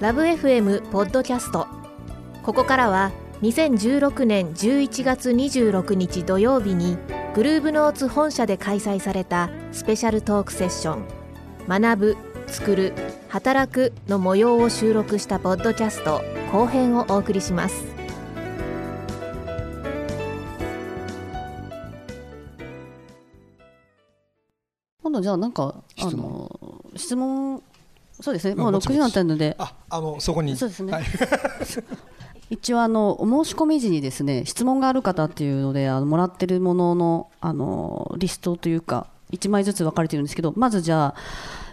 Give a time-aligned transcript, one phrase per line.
[0.00, 1.66] ラブ f m ポッドキャスト。
[2.44, 3.10] ここからは
[3.42, 6.96] 2016年11月26日土曜日に
[7.34, 11.04] グルーブノーツ本社で開催されたスペシャルトークセッション。
[11.66, 12.16] 学ぶ
[12.46, 12.92] 作る
[13.28, 16.22] 働くの模様を収録したポッドキャスト。
[16.52, 17.84] 後編をお送りします。
[25.02, 26.30] 今度じゃあなんかあ質問。
[26.30, 27.62] の質問
[28.20, 28.52] そうですね。
[28.52, 29.54] うんもう6時になったので。
[29.58, 30.56] あ、あのそこに。
[30.56, 30.92] そうですね。
[30.92, 31.04] はい、
[32.50, 41.14] 一応あのお申し込み時にですね質問がある方っていうのであのもらってるもののあのリストというか1枚ずつ分かれてるんですけどまずじゃあ、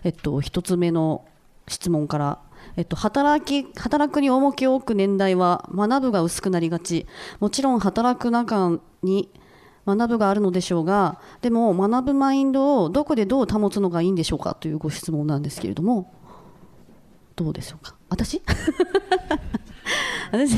[0.03, 1.23] えっと、1つ目の
[1.67, 2.39] 質問から、
[2.75, 7.05] えっと、働き働くに重きを置く年代は学ぶが薄くなりがち。
[7.39, 9.29] もちろん働く中に
[9.87, 16.11] 学ぶがあるのでしょうがでも学ぶマインドをどこでどう保つのがいいんでしょうかというご質問なんですけれども
[17.35, 17.95] どうでしょうか？
[18.09, 18.41] 私？
[20.31, 20.53] 私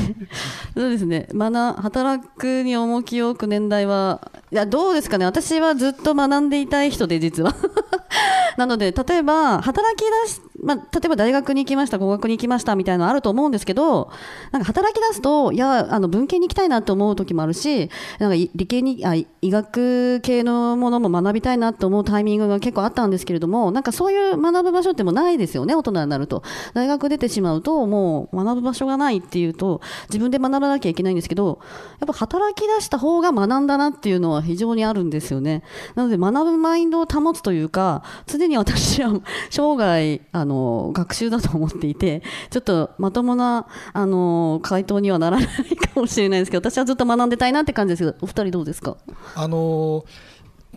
[0.74, 1.28] そうですね。
[1.32, 5.24] 学働くに重きを置く年代はいやどうですかね。
[5.24, 7.54] 私はずっと学んでいたい人で実は。
[8.56, 14.10] なので例えば働き出し、まあ、例えば大学に行きました語学に行きましたみたいなのあると思うんですけど
[14.50, 26.42] なんか働き出すといやあの文系に行きたいなと思う時もあるしなんか理系にあ医学系のものも学びたいなと思うタイミングが結構あったんですけれどもなんかそういう学ぶ場所ってもないですよね大人になると。
[26.74, 31.58] 大学出てしまうともう学ぶ場所がないっていうと自分で学ばなきゃいけないんですけど
[32.00, 35.62] やっぱ働き出した方が学んだなっていうのは非常にあるんですよね。
[35.94, 45.46] なので学ぶマインドを保つというか常に私は 生涯あの学習だと思っていてちょっとまともなあの回答にはならない
[45.76, 48.96] かもしれないですけど私はずっと学んでたいなって感じですけどお二人どうですか？
[49.34, 50.04] あのー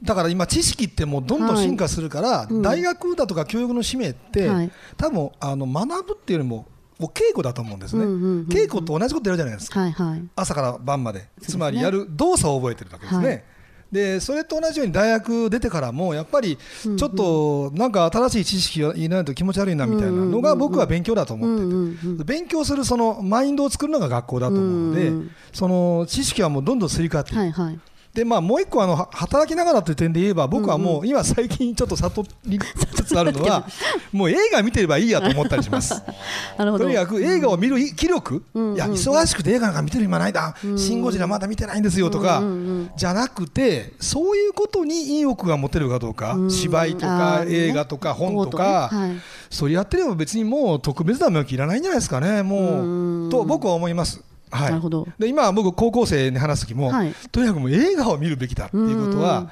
[0.04, 2.62] だから今知識ってもうどんどん進化するから、うん。
[2.64, 4.72] 大学だとか教育の使命って、はい。
[4.98, 6.66] 多分あの学ぶっていうよりも
[7.02, 9.80] もう稽古だと思うんですね、稽古と同じことやるじゃないですか。
[9.80, 10.24] はいはい。
[10.36, 11.28] 朝から晩まで。
[11.42, 13.44] つまりやる動作を覚えてるわけですね、はい。
[13.92, 25.12] でそれと同じように大学出てからもやっぱりちょっとなんか新しい知識がいないと気持ち悪いなみたいなのが僕は勉強だと思ってて、勉強するそのマインドを作るのが学校だと思うので、
[25.52, 27.80] その知識はもうどんどんすり替わっていく、はいはい
[28.14, 33.66] でまあ、もう一個あのは働きながらという点で言えば僕はもう今最近ちょっと悟りつつあるのは
[34.12, 36.02] もう映画見てればいいやと思ったりします。
[36.58, 46.52] とにかく映画を見る気力、うんいや忙しくて映画なんか見てる暇ないだ、シン・ゴジラまだ見てないんですよとか、うんじゃなくてそういうことに意欲が持てるかどうか、うん。
[46.52, 49.18] 芝居とか映画とか本とか、こうとねはい。
[49.50, 52.62] それやってれば別にもう特別な免許いらないんじゃないですかねもう。
[52.62, 54.22] んうと僕は思います。
[54.52, 55.08] はい、なるほど。
[55.18, 57.14] で今僕高校生に話す時も、はい。
[57.32, 59.52] とにかくもう映画を見るべきだっていうことうんは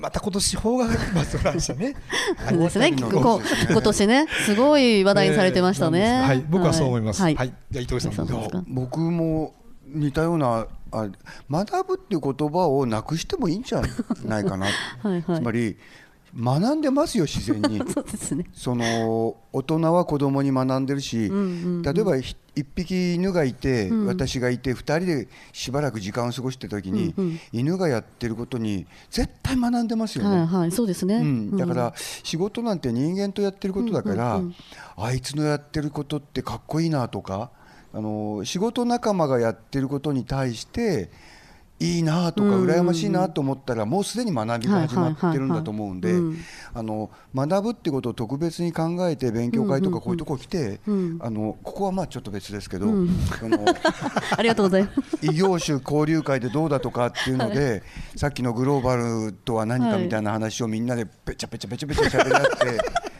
[0.00, 1.94] また今年法がます話したね。
[2.48, 2.92] そうですね。
[2.98, 6.20] 今年ね、すごい話題にされてましたね。
[6.20, 7.22] はい、僕はそう思います。
[7.22, 7.34] ははい。
[7.34, 9.54] い、じゃあ伊藤さん僕も
[9.86, 11.08] 似たようなあ
[11.50, 13.82] 学ぶっていう言葉をなくしてもいいんじゃ
[14.24, 14.66] ないかな。
[15.02, 15.40] はいはい。
[15.40, 15.76] つまり
[16.38, 17.78] 学んでますよ自然に。
[17.90, 18.44] そうですね。
[18.52, 21.42] その大人は子供に学んでるし、んうんう
[21.78, 21.82] ん。
[21.82, 24.06] 例えばひ一匹犬がいて、うん。
[24.06, 27.40] 私がいて二人でしばらく時間を過ごしてた時に、うんうん。
[27.52, 30.30] 犬がやってることに絶対学んでますよね。
[30.30, 31.16] はいはい、そうですね。
[31.16, 34.54] うん、だから仕事なんて人間とやってることだから、うんうんうん。
[34.96, 37.50] あいつのやってることってかっこいいなとか
[37.94, 41.10] あの仕事仲間がやってることに対して
[41.78, 46.14] いいなとか羨ましいなと思ったらもうすでに学びが始まってるんだと思うんで
[46.72, 51.18] あの学ぶってことを特別に考えて勉強会とかこういうとこ来て、うん。
[51.20, 53.10] あのここはまあちょっと別ですけど、うん。
[54.36, 55.18] ありがとうございます。
[55.22, 57.82] 異業種交流会でどうだとかっていうので、
[58.16, 62.46] さっきのグローバルとは何かみたいな話をみんなでペチャペチャペチャペチャ喋り合って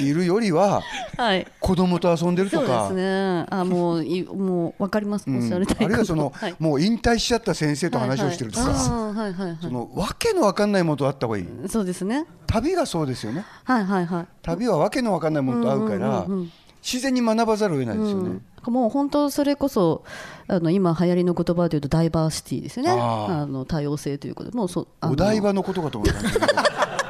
[0.00, 0.82] いるよりは
[1.16, 1.46] はい。
[1.60, 3.46] 子供と遊んでるとそうかですね。
[3.50, 5.24] あ、もう、い、もう、わかります。
[5.28, 5.86] おっうんしゃりたいこと。
[5.86, 6.56] あるいはその、はい。
[6.58, 11.44] もう引退しちゃった先生と話をしてるとか、はいはい、そのわけのわかんないものと会った方がいい。
[11.44, 11.68] い。
[11.68, 12.26] そうですね。
[12.46, 13.44] 旅がそうですよね。
[13.64, 14.26] はいはいはい。
[14.42, 16.52] 旅はわけのわかんないものと会うから、うんうんうんうん。
[16.84, 20.04] 自然に学ばざるを得ないですよね、うん、もう本当それこそ
[20.46, 22.90] あの今流行りの言葉でいうとダイバーシティですよね。
[22.92, 24.56] あの多様性ということで。
[24.56, 26.94] もうそお台場のことかと思った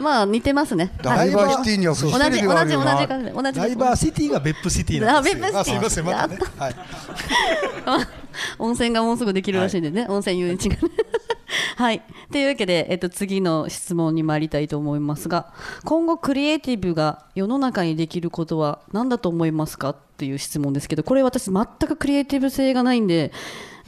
[0.00, 0.92] まあ似てますね。
[1.02, 3.58] ダイバーシティには同じ同じ同じ感じで同じ。
[3.60, 5.44] ダイバーシティが別府シティなんですよ。
[5.46, 5.86] あ別府シティ。
[5.86, 6.38] あすみませんまたね。
[6.58, 6.74] はい。
[8.58, 10.80] 温泉がもうすぐできるらしいんでね、温泉遊園地がね。
[11.76, 12.02] はい。
[12.30, 15.46] というわけで、えっと、次の質問に参りたいと思いますが
[15.84, 19.90] 今後クリエイティブが世の中にできることは何だと思いますか？
[19.90, 23.32] っていう質問ですけどこれ私全くクリエイティブ性がないんで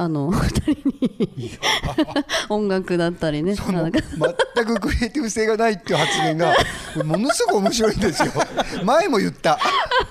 [0.00, 0.88] あの二人
[1.37, 1.50] に
[2.49, 3.55] 音楽だったりね。
[3.55, 6.55] 全くクリエイティブ性がないっていう発言が
[7.05, 8.32] ものすごく面白いんですよ。
[8.82, 9.58] 前も言った。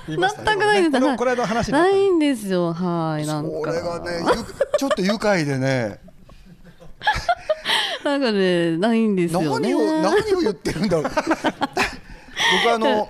[0.07, 0.23] 全く
[0.59, 1.03] ないです。
[1.03, 2.71] はいこれこの話にないんですよ。
[2.71, 3.49] はいなんか。
[3.49, 5.99] これがねゆちょっと愉快でね。
[8.05, 9.73] なんかねないんです何をよね。
[10.03, 11.03] 何を言ってるんだろう。
[11.03, 11.15] 僕
[12.75, 13.09] あの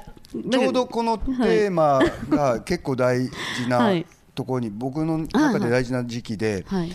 [0.49, 1.99] ちょうどこのテーマ
[2.29, 3.31] が結構大事
[3.67, 4.05] なはい
[4.39, 6.91] ところに僕の中で大事な時期ではい。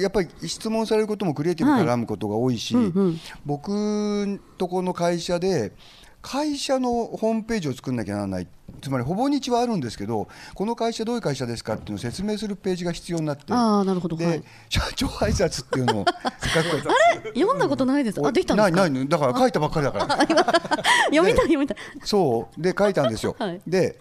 [0.00, 3.20] やっぱり質問されることもクリエイティブに絡むことが多いし、はいうんうん。
[3.44, 5.72] 僕とこの会社で
[6.22, 8.46] 会社のホームページを作んなきゃならない
[8.80, 14.16] つまりほぼ日はあるんですけどこの会社どういう会社ですかっていうのを説明するページが必要になってああなるほど。
[14.16, 14.44] で、はい。
[14.68, 16.04] 社長挨拶っていうのを
[16.38, 20.06] せっかく読んだことないですあできたないないだから書いたばっかりだから。
[21.10, 21.76] 読みたい読みたい。
[22.04, 22.62] そう。
[22.62, 23.60] で書いたんですよ、はい。
[23.66, 23.98] で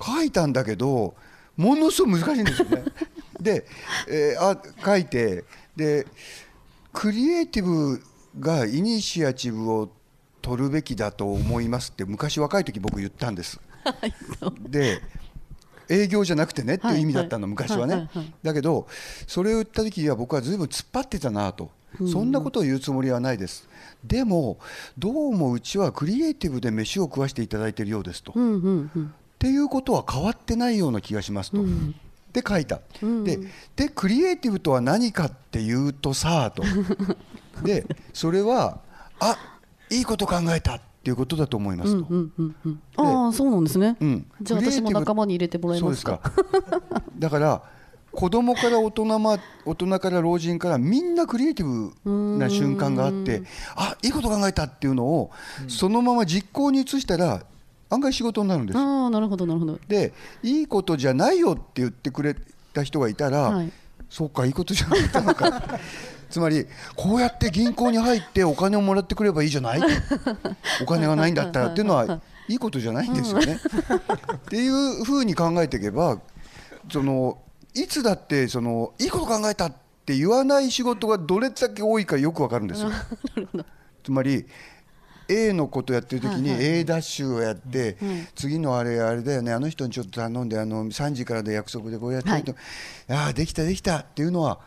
[0.00, 1.14] 書いたんだけど
[1.56, 2.84] ものすごい難しいんですよね。
[3.40, 3.66] で、
[4.08, 5.44] えーあ書いて
[5.76, 6.06] で
[6.92, 8.02] クリエイティブ
[8.40, 9.90] がイニシアチブを
[10.40, 13.60] 取るべきだと思いますって昔若い時僕言ったんです。
[14.60, 15.00] で
[15.88, 18.08] 営業じゃなくてねっていう意味だったの、はい昔はね、
[18.42, 18.86] だけど
[19.26, 21.70] それを言った時には僕はずいぶん突っ張ってたなと、
[22.10, 23.68] そんなことを言うつもりはないです。
[24.04, 24.58] でも
[24.98, 28.32] どうもうちはクリエイティブで飯を食わしていただいているようですと、
[29.36, 31.58] っうんうんうんていうことは変わってないような気がしますと、
[32.32, 32.80] で書いた、
[33.24, 33.38] で
[33.76, 36.62] でクリエイティブとは何かっていうとさあと。
[37.62, 38.80] でそれは
[39.18, 39.36] あ
[39.90, 43.96] いいこと考えたっていうことだと思いますと、うんうんうんああそうなんですね。
[44.00, 44.26] うん。
[44.42, 46.20] じゃあ私も仲間に入れてもらえますか。
[46.24, 47.02] そうですか。
[47.18, 47.62] だから
[48.12, 53.42] 子供から大人ま大人から老人からみんなクリエイティブな瞬間があって
[53.76, 55.30] あいいこと考えたっていうのを、
[55.68, 57.44] そのまま実行に移したら
[57.90, 59.78] 案外仕事になるんですああなるほどなるほど。
[59.88, 60.12] で
[60.42, 62.34] いいことじゃないよって言ってくれ
[62.72, 63.72] た人がいたら、はい。
[64.08, 65.78] そうかいいことじゃなかったのか
[66.30, 69.80] つまりこうやって銀行に入ってお金をもらってくればいいじゃない？
[70.82, 73.58] お金がないんだったらっていうのはいいことじゃないんですよね。
[74.36, 76.20] っていうふうに考えていけば
[76.92, 77.38] その
[77.74, 79.72] いつだってそのいいこと考えたっ
[80.04, 82.90] て言わない仕事がどれだけ多いかよくわかるんですよ。
[84.04, 84.46] つまり
[85.28, 87.96] A のことやってる時に A ダッシュをやって、
[88.34, 92.54] 次のあれあれだよねあの人にちょっと頼んであの3時からで約束でこうやってると、
[93.08, 94.60] ああできたできたっていうのは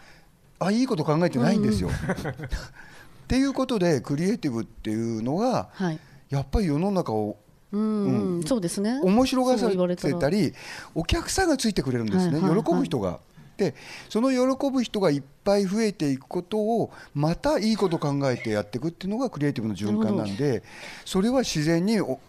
[0.60, 1.90] あいいこと考えてないんですよ。
[1.90, 6.00] っていうことでクリエイティブっていうのがはい。
[6.30, 7.38] やっぱり世の中を
[7.72, 8.38] うん。
[8.38, 8.44] うん。
[8.44, 9.00] そうですね。
[9.04, 10.54] 面白がらせたり
[10.96, 13.20] お客さんがついてくれるんですね、喜ぶ人が。
[13.60, 13.76] で
[14.08, 20.64] その喜ぶ人がいっぱい増えていくことをまたいいこと考えてやっていくっていうのがクリエイティブの循環なんで
[21.04, 22.20] それは自然にお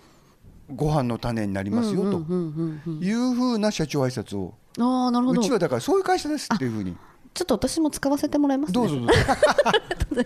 [0.74, 2.18] ご飯の種になりますよと
[2.88, 4.54] いうふうな社長挨拶を。
[5.32, 6.96] うちはだからそういう会社ですっていうふうに
[7.32, 8.74] ちょっと私も使わせてもらいますね。
[8.74, 9.12] どうぞどうぞ。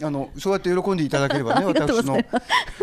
[0.07, 2.19] あのそうやって喜んでいただければね私の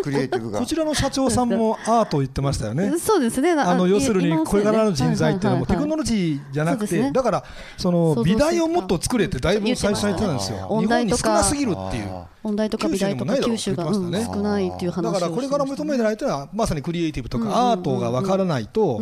[0.02, 0.60] クリエイティブが。
[0.60, 2.96] こちらの社長さんもアートを言ってましたよね。
[2.98, 3.50] そうですね。
[3.50, 7.44] あの要するにこれからの人材っていうのはもうテクノロロジーじゃなくてだから
[7.76, 10.58] その美大をもっと作れってだいぶ最初に言ってたんですよ。
[10.58, 12.10] 日音大本にとか少なすぎるっていう。
[12.44, 19.00] 音大とか美大とか九州が、うん、少ないっていう話をだからこれから求めてないというのはまさにクリエイティブとかアートが分からないと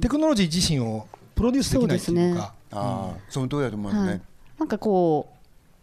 [0.00, 2.54] テクノロジー自身をプロデュースできないっていうか。
[2.70, 4.20] ああその通りだと思いますね、はい、
[4.58, 5.36] なんかこう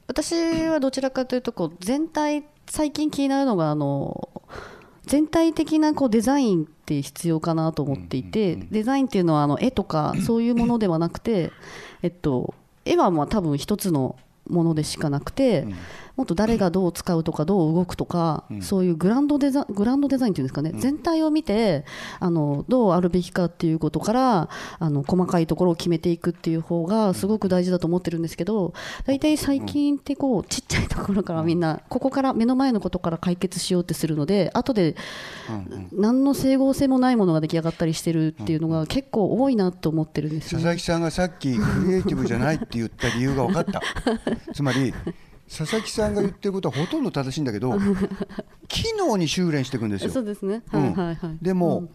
[0.08, 4.30] 私はどちらかというとこう全体最近気になるのがあの
[5.06, 11.52] 全体的なこうデザインって必要かなと思っていて、デザインっていうのはあの絵とかそういうものではなくて、
[12.02, 12.56] えっと、
[12.86, 14.16] 絵はまあ多分一つの
[14.48, 15.68] ものでしかなくて、
[16.16, 21.86] もっと誰がどう使うとかどう動くとか、そういうグランドデザグランドデザインっていうんですかね、全体を見て
[22.20, 28.74] あのどうあるべきかっていうことからあの細かいところを決めていくっていう方がすごく大事だと思ってるんですけど
[29.06, 34.96] 大体最近ってこうちっちゃいところからみんなここから目の前のことから解決しようってするので後で
[35.92, 40.64] 何の整合性もないものが出来上がったりしてるっていうのが結構多いなと思ってるんですよね。
[40.64, 43.82] 佐々木さんがさっきクリエイティブじゃないって言った理由が分かった。
[44.54, 44.94] つまり
[45.50, 47.78] 佐々木さんが言ってることはほとんど正しいんだけど
[48.68, 50.12] 機能に修練していくんですよ。
[50.12, 50.64] そうですね。
[50.74, 50.82] うん。
[50.82, 51.16] はいはい。
[51.16, 51.38] はい。
[51.42, 51.90] でも、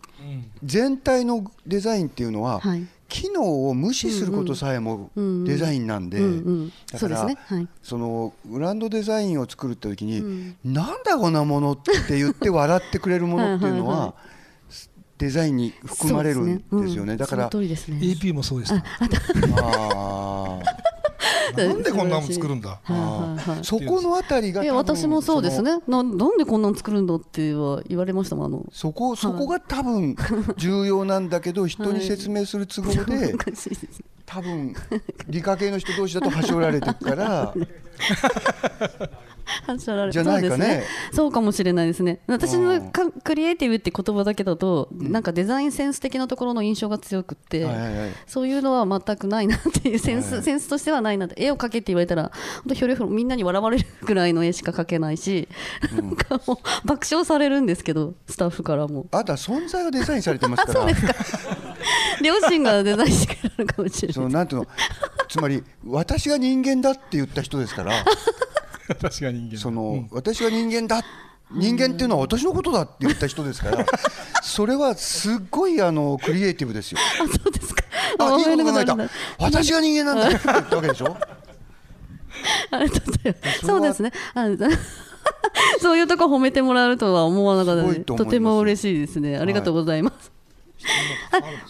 [0.63, 2.87] 全体のデザインっていうのは、はい。
[3.09, 6.73] 機能を無視することさえもうんうんデザインなんで、うんうん。
[6.93, 7.37] だからね。
[7.47, 7.69] はい。
[7.83, 14.15] そのグランドデザインを作るって時に、なんだこんなものって言って笑ってくれるものっていうのははいはいは
[15.19, 16.89] デザインに含まれるんですよね。
[16.95, 17.17] そううん。
[17.17, 17.51] だからね。
[17.51, 18.77] AP もそうでした。
[18.77, 20.90] あー
[21.57, 22.81] なんでこんなの作るんだ？
[23.63, 25.79] そこのあたりが私もそうですね。
[25.89, 28.67] ななんでこんなん作るんだっては言われましたもんあの。
[28.73, 30.17] そこそこが多分
[30.57, 33.35] 重要なんだけど人に説明する都合で
[34.27, 34.75] 多分
[35.29, 37.55] 理科系の人同士だと端折られてるから
[40.11, 40.49] じゃないかね。
[40.49, 42.21] そうですそうかもしれないですね。
[42.27, 48.11] 私のかクリエイティブって言葉だけだと、なんかデザインセンス的なところの印象が強くって、はいはいはい。
[48.27, 51.43] そういうのは全くないなっていうセンス、センスとしてはないなって。
[51.43, 52.31] 絵を描けって言われたら
[52.63, 55.49] 本当ひょろひょろみんなに笑われるぐらいの絵しか描けないし、
[55.93, 59.07] なんかもう爆笑されるんですけどスタッフからも。
[59.11, 60.87] あとは存在がデザインされてますから。
[62.23, 64.15] 両親がデザインしてくれるかもしれない。
[64.15, 64.67] そのなんていうの？
[65.31, 67.93] つまり私が人間だって言った人ですから
[69.01, 71.01] 確かに人間その、私が人間だ
[71.53, 73.87] 人間っていうのは私のことだって言った人ですから
[74.43, 76.99] それはすっごいあのクリエイティブですよ。
[77.21, 77.83] あそうですか
[78.19, 78.97] あいいこと考えた
[79.39, 81.17] 私が人間なんだって言ったわけでしょ？
[82.71, 83.67] ありがとうございます。
[83.67, 84.13] そうですね。
[84.35, 84.47] あ
[85.81, 89.37] そういうとこ褒めてもらえるとは思わなかったので、とても嬉しいですね。
[89.37, 90.33] ありがとうございます。
[90.35, 90.40] あ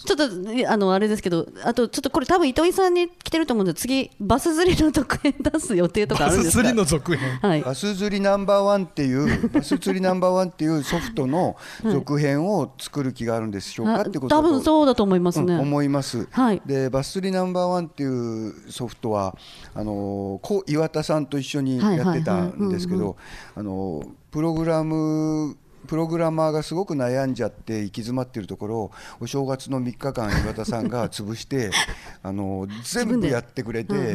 [0.05, 6.63] ちょっとあのあれですけど、あとちょっとこれ多分糸井さんに来てると思うんで、次バス釣りの特編出す予定とかあバスるんですか？
[6.63, 7.63] 釣りの続編はい。
[7.63, 15.59] バス釣りナンバーワンっていう バス釣りナンバーワンっていうソフトの続編を作る気があるんでしょうかあってことだ多分とそうだと思いますうんね。
[15.59, 16.29] 思います。
[16.31, 19.37] はいでバス釣りナンバーワンっていうソフトは
[19.75, 23.17] あのこ岩田さんと一緒にやってたんですけはいはいど、
[23.57, 25.57] あのプログラム
[25.87, 31.71] プログラマーがすごく悩んじゃって行き詰まっているところをお正月の3日間岩田さんが潰して
[32.23, 34.15] あの全部やってくれて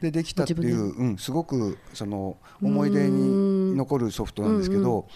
[0.00, 5.06] でできたってい自う、うん、すごくその思い出に残るソフトなんですけど、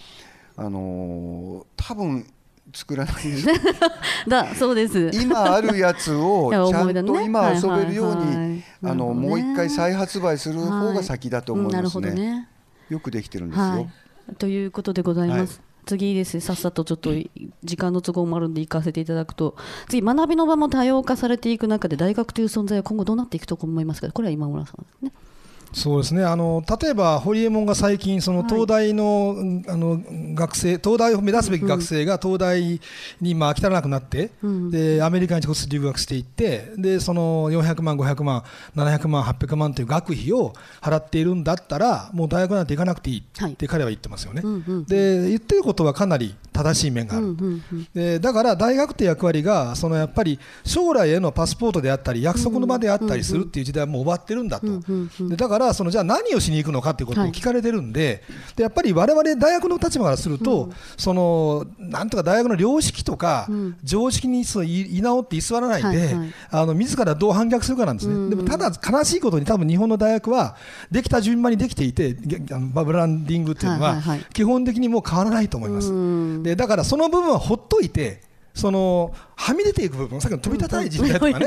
[0.56, 2.26] あの多分
[2.72, 3.46] 作らないです
[4.28, 5.10] だそうです。
[5.14, 12.48] 今あるやつを ちゃんと今遊べるようにあのもう一回再発売する方が先だと思いますね。
[12.88, 13.64] よくできてるんですよ。
[13.64, 13.88] はい。
[14.36, 15.58] ということでございます。
[15.58, 16.40] はい次ですね。
[16.42, 17.10] さっさとちょっと
[17.64, 19.56] 時間の都合もあるんで行かせていただくと。
[19.88, 24.12] 次学びの場も多様化されていく中で大学という存在は今後どうなっていくと思いますか？
[24.12, 25.12] これは今村さんですね。
[25.72, 26.24] そうですね。
[26.24, 29.36] あの例えば堀エモ門が最近その東大の,、
[29.68, 30.00] あの
[30.34, 32.80] 学生東大を目指すべき学生が東大
[33.20, 34.30] にまあ飽き足らなくなって、
[34.70, 38.44] でアメリカに直接留学していってでその400万500万
[38.76, 43.52] 700万800万という学費を払っているんだったらもう大学なんて行かなくていいはい。
[43.52, 44.84] って彼は言ってますよね、んうん。
[44.84, 47.88] で言ってることはかなり正しい面がある、うんうんうん。
[47.94, 54.66] でだから大学って役割がそのやっぱり将来へのパスポートであったり約束の場であったりするっていう時代はもう終わってるんだと、
[55.28, 58.22] でだからそのじゃあ何をしに行くのかっていうことを聞かれてるんで,、
[58.56, 63.48] でやっぱり我々大学の立場からすると、そのなんとか大学の良識とか、
[63.84, 66.32] 常識にそうい居直って居座らないで、はいはい。
[66.50, 70.56] あの自らどう反逆するかなんですね、でもただ悲しいことに多分日本の大学は
[70.90, 72.16] できた順番にできていて
[72.74, 74.26] バブランディングっていうのははいはいはい。
[74.32, 75.90] 基本的にもう変わらないと思います。
[76.48, 78.22] でだからその部分はほっといて
[78.54, 81.46] そのはみ出ていく部分さっきの飛び立たない人材とかね、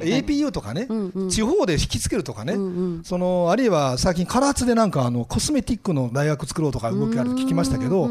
[0.00, 0.86] APU とかね、
[1.28, 8.08] 地方で引きつけるとかね、んそのあるいは最近、唐津でなんかあのコスメティックの大学作ろうとか動きがあると聞きましたけど、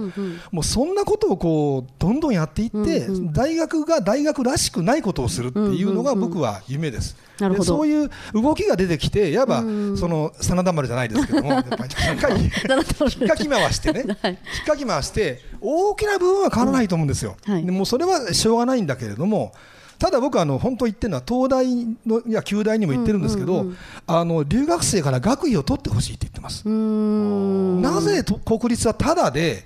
[0.51, 7.15] もうそんなことをこうどんどんやっていって、大学が大学らしくないことをするっていうのが僕は夢です。
[7.49, 14.31] でそういう動きが出てきて、いわばその真田丸じゃないですけども、 やっぱり引っかき回してね、 はい。
[14.31, 17.37] 引っかき回して、大きな部分は変わらないと思うんですよ。
[17.45, 17.65] はい。
[17.65, 19.53] でもうそれはしょうがないんだけれども、
[19.99, 21.67] ただ僕はあの本当言ってるのは東大
[22.07, 23.67] のいや旧大にも言ってるんですけど、
[24.07, 26.67] あの留学生から学位を取ってほしいって言ってます。
[26.67, 29.63] なぜと国立はただで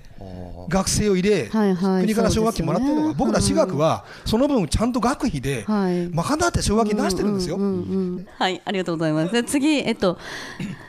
[0.68, 6.08] 学生を入れ、はいはい国から奨学金もらってるのか、そうですよね僕ら私学はその分ちゃんと学費ではい。
[6.10, 7.58] 賄って奨学金出してるんですよ。
[8.38, 9.32] はい、ありがとうございます。
[9.32, 10.18] で次、えっと、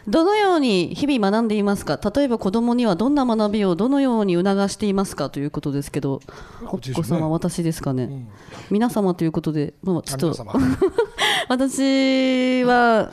[0.07, 1.99] どのように日々学んでいますか？
[2.15, 6.21] 例えば子供にはどんな学びをどのように促していますかということですけど。
[6.65, 8.27] お子様、私ですかね。
[8.69, 10.35] 皆様ということで、もうちょっと。
[11.49, 13.11] 私は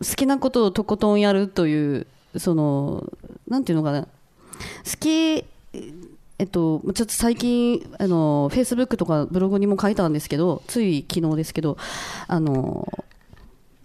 [0.00, 3.04] 好きなことをとことんやるというその
[3.48, 4.06] なんていうのかな
[4.84, 5.44] 好き
[6.40, 11.76] えっと、ちょっと最近あのフェイスブックとかブログにも書いたんですけどつい昨日ですけど
[12.28, 12.86] あの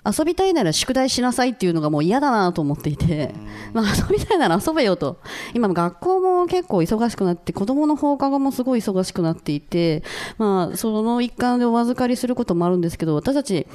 [0.05, 3.33] 遊びたいなら宿題しなさいっていうのがもう嫌だなと思っていて、
[3.73, 5.17] まあ、遊びたいなら遊べよと。
[5.53, 10.03] 今学校も結構忙しくなって子どもの放課後もすごい忙しくなっていて、
[10.37, 13.65] まあ、その一環でお預かりすることもあるんですけど私たち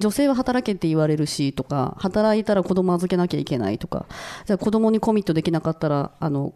[0.00, 4.06] 女性は働けって言われるしとか働いたら子供預けなきゃいけないとか。
[4.46, 6.54] じゃあ子供にコミットできなかったらあの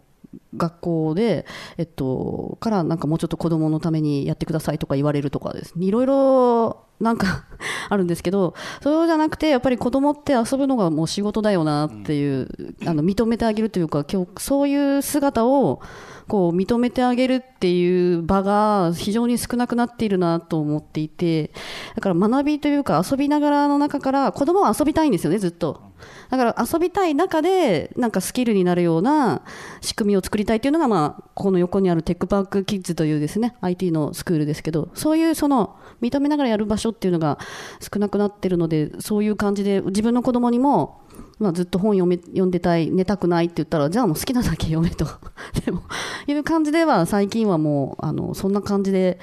[0.56, 1.46] 学校で、
[1.76, 5.78] えっと、からなんかもうちょっと子供のためにやってくださいとか言われるとかです。
[5.78, 7.44] ねいろいろなんか
[7.88, 12.48] あるんですけどそうじゃなくてやっぱり子供って遊ぶのがもう仕事だよなっていう、
[12.86, 15.80] あの認めてあげるというか今日そういう姿を
[16.28, 21.50] こう認めてあげるっていう場が非常に少なくなっているなと思っていて
[21.94, 25.92] だから学びというか遊びながらの中から子供は遊びたいんですよねずっと。
[26.30, 29.42] だから遊びたい中でなんかスキルになるような
[29.80, 35.76] 仕組みを作りたいというのが、まあ、この横にあるテックパークキッズというですね IT のスクールですけどそういうその
[36.08, 37.38] 認めながらやる場所っていうのが
[37.80, 41.00] 少なくなってるのでそういう感じで自分の子供にも
[41.38, 45.06] まあ、ずっと本読め読んでたい寝たくないって言ったらじゃあもう好きなだけ読めと。
[45.64, 45.82] でも
[46.26, 49.18] いう感じでは最近はもうあのそんな感じで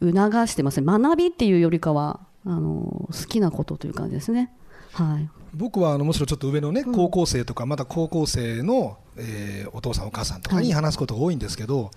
[0.00, 0.86] 促してますね。
[0.86, 4.52] 学びっていうよりかはあの好きなことという感じですね。
[4.92, 5.28] はい。
[5.52, 11.90] 僕はあのむしろちょっと上のね高校生とかまた高校生の、えー、お父さんお母さんとかに話すことが多いんですけど、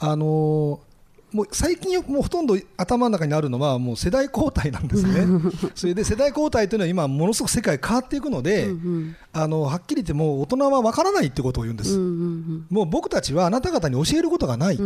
[0.00, 0.80] あの
[1.32, 5.26] もう最近もうほとんど頭の中にあるのはもう世代交代なんですね。
[5.74, 8.68] それで世代交代というのは今ものすごく世界変わっていくので、
[9.32, 11.98] あのはっきり言ってもう大人はわからないってことを言うんです。
[11.98, 14.78] もう僕たちはあなた方に教えることがない。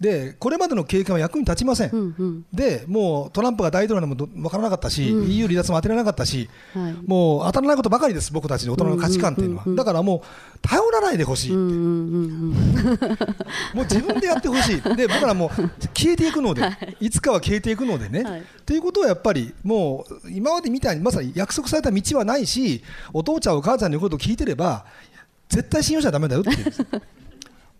[0.00, 2.44] でこれまでの経験は役に立ちません。
[2.52, 6.48] でもうトランプが大統領でもわからなかったし、EU 離脱も当てられなかったし、
[7.04, 9.64] もう当たらないことばかりです僕たちの大人の価値観っていうのは。
[9.66, 10.20] だからもう
[10.62, 11.52] 頼らないでほしい。
[11.56, 11.68] もう
[13.84, 14.80] 自分でやってほしい。
[14.96, 15.50] で僕らも
[15.94, 16.62] 消えていくので、
[17.00, 18.22] い、つかは消えていくのでね。
[18.22, 24.84] はい、ということはやっぱりもう今までみたいにまさに約束された道はないしお父ちゃんお母ちゃんの言うことを聞いてれば
[25.48, 26.56] 絶対信用しちゃだめだよっていう。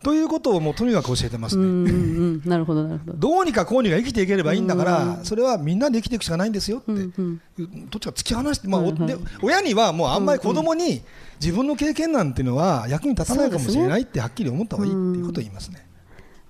[0.03, 2.41] ということをもうとにかく教えてますね。
[2.45, 3.19] なるほどなるほど。
[3.19, 11.03] どうにかこうにか生きていければいいんだから、それはみんなで生きていくしかないんですよって、どっちか突き放して、まあ、で親にはもうあんまり子供に
[11.41, 15.85] 自分の経験なんていうのは役に立たないかもしれないってはっきり思った方がいいっていうことを言いますね。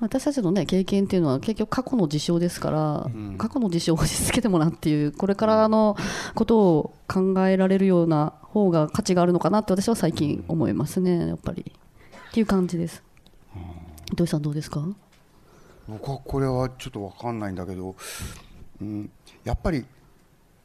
[0.00, 5.96] 私たちの、ね、経験っていうのは結局過去の事象ですから、うん、過去の事象を押し付けてもらうっていうこれからの
[6.34, 11.72] ことを考えられるような方が価値があるのかなって私は最近思いますねやっぱり。
[12.28, 13.02] っていう感じです。
[14.14, 14.86] 土井さんどうですか？
[15.88, 17.96] 僕はこれはちょっと分かんないんだけど、
[18.80, 19.10] うん、
[19.44, 19.84] やっぱり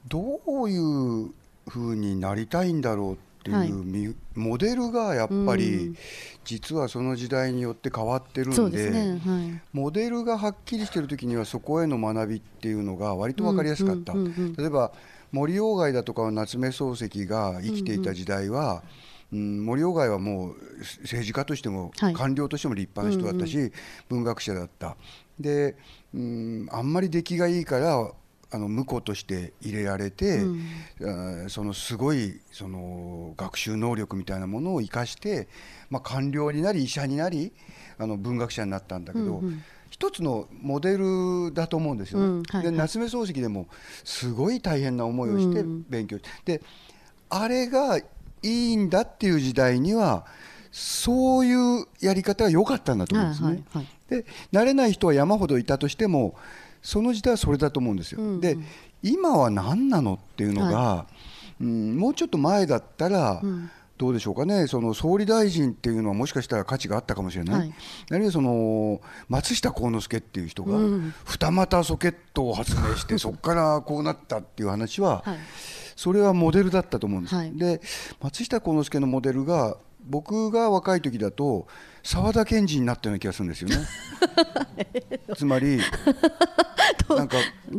[0.08, 1.32] どういう
[1.70, 5.96] ふうになりたいんだろうっていう、はい、モデルがやっぱり
[6.44, 9.20] 実はその時代によって変わってるんで、ね。
[9.26, 14.14] はい、モデルがはっきりしてる時にはそこへの学びっていうのが割と分かりやすかった。
[14.14, 14.92] 例えば
[15.32, 18.82] 森鴎外だとか夏目漱石が生きていた時代は、うん、
[19.34, 20.56] 森鴎外はもう
[21.02, 23.72] 政治家としても官僚としても立派な人だったし、
[24.10, 24.96] 文学者だった。
[25.40, 25.76] で、
[26.14, 28.12] うん、あんまり出来がいいから
[28.52, 30.44] あの婿として入れられて、
[31.00, 35.48] うん、そのすごいその学習能力みたいなものを生かして、
[35.90, 37.52] まあ、官僚になり医者になり
[37.98, 42.26] あの文学者になったんだけど、うんうん、一つのモデルだと思うんですよね。
[42.26, 43.68] うんはいはい、で夏目漱石でも
[44.04, 46.64] すごい大変な思いをして勉強して、で
[47.30, 48.00] あれが
[48.44, 50.26] いいんだっていう時代には
[50.72, 53.48] そういうやり方が良かったんだと思うんですね。
[53.48, 56.36] はいはいはい、で慣れない人は山ほどいたとしても
[56.82, 58.22] その時代はそれだと思うんですよ。
[58.22, 58.58] うんうん、で
[59.02, 61.06] 今は何なのっていうのが、は
[61.62, 64.68] い、うん、もうちょっと前だったら、うん、どうでしょうかね。
[64.68, 67.74] その総理大臣っていうのはもしかしたら価値があったかもしれない、はい、
[68.12, 70.80] あるいはその松下幸之助っていう人が、
[71.26, 75.38] 二股ソケットを発明してそこからこうなったっていう話は、はい、
[75.96, 77.58] それはモデルだったと思うんです。
[77.58, 77.82] で
[78.22, 81.68] 松下幸之助のモデルが僕が若い時だと
[82.04, 83.78] 沢田研二になったような気がするんですよね。
[85.36, 85.80] つまり
[87.10, 87.38] なんか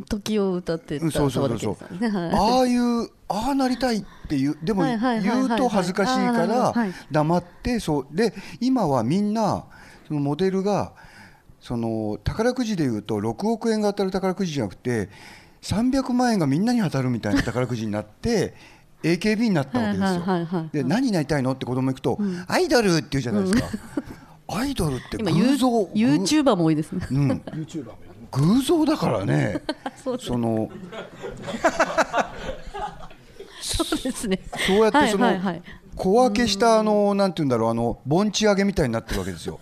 [0.08, 1.76] 時を歌ってたそうそうそうそう、
[2.08, 6.72] ああいうああなりたいっていうでも言うと恥ずかしいから
[7.10, 8.06] 黙ってそう。
[8.10, 9.64] で今はみんな
[10.06, 10.92] そのモデルが
[11.60, 15.08] その宝くじでいうと6億円が当たる宝くじじゃなくて
[15.64, 18.54] 300万円がみんなに当たるみたいな宝くじになって
[19.02, 20.68] AKB になったわけですよ。
[20.72, 23.68] で何になりたいのって子供行くと、うん、アイドルって言うじゃないですか。
[24.48, 25.90] うん、アイドルって偶像。
[25.94, 27.06] ユーチューバーも多いですね。
[27.10, 27.42] うん。
[28.30, 29.62] 偶像だから ね。
[30.02, 30.70] その。
[33.60, 34.40] そうですね。
[34.66, 35.32] そうやってその、
[35.96, 39.60] 小分けしたあのなんて言うんだろうあの盆地上げみたいになってるわけですよ。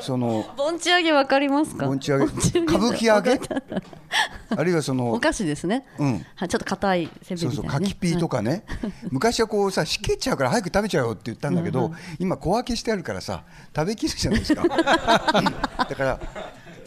[0.00, 1.86] その盆地揚げわかりますか？
[1.86, 2.24] 盆地揚げ？
[2.24, 3.40] 歌舞伎揚げ？
[4.56, 8.64] あるいはそのお菓子ですね、うん、ちょっと硬いせんべいみたいな、ね、そうそう柿ピーとかね、
[9.10, 13.44] 昔はこうさしけちゃうから早く食べちゃうよって言ったんだけど、うん今小分けしてあるからさ
[13.74, 14.62] 食べきるじゃないですか。
[14.68, 16.20] だから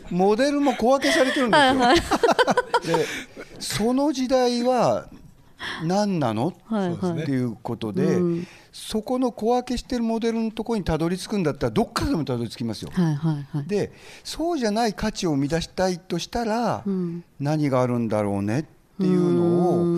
[0.10, 3.06] モデルも小分けされてるんですよ、で
[3.60, 5.08] その時代は
[5.84, 12.92] 何なの、っていうことで、うん、そこの小分けしてるモデルのところにたどり着くんだったらどっからでもたどり着きますよ。
[12.94, 13.68] はいはいはい。
[13.68, 13.92] で
[14.24, 17.24] そうじゃない価値を生み出したいとしたら、うん。
[17.40, 18.64] 何があるんだろうねっ
[19.00, 19.98] ていうのを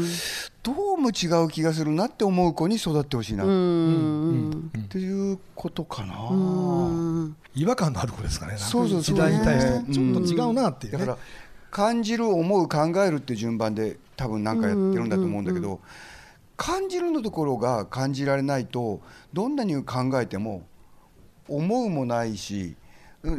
[0.64, 3.44] どうも違う気がするなって思う子に育ってほしいな。
[3.44, 4.72] うっん。
[4.90, 6.30] ていうことかな。
[6.30, 7.36] うん。
[7.56, 8.56] 違和感のある子ですかね。
[8.58, 9.16] そうそうそう。
[9.16, 9.72] 時代に対して。
[9.72, 9.86] ね。
[9.94, 11.00] ちょっと違うなっていうね。
[11.00, 11.18] だから
[11.72, 15.80] 感じる思う考えるっていう順番で多分何かやってるんだと思うんだけど
[16.62, 19.02] 感じるのところが感じられないと
[19.34, 20.68] どんなに考えても
[21.50, 22.76] 思うもないし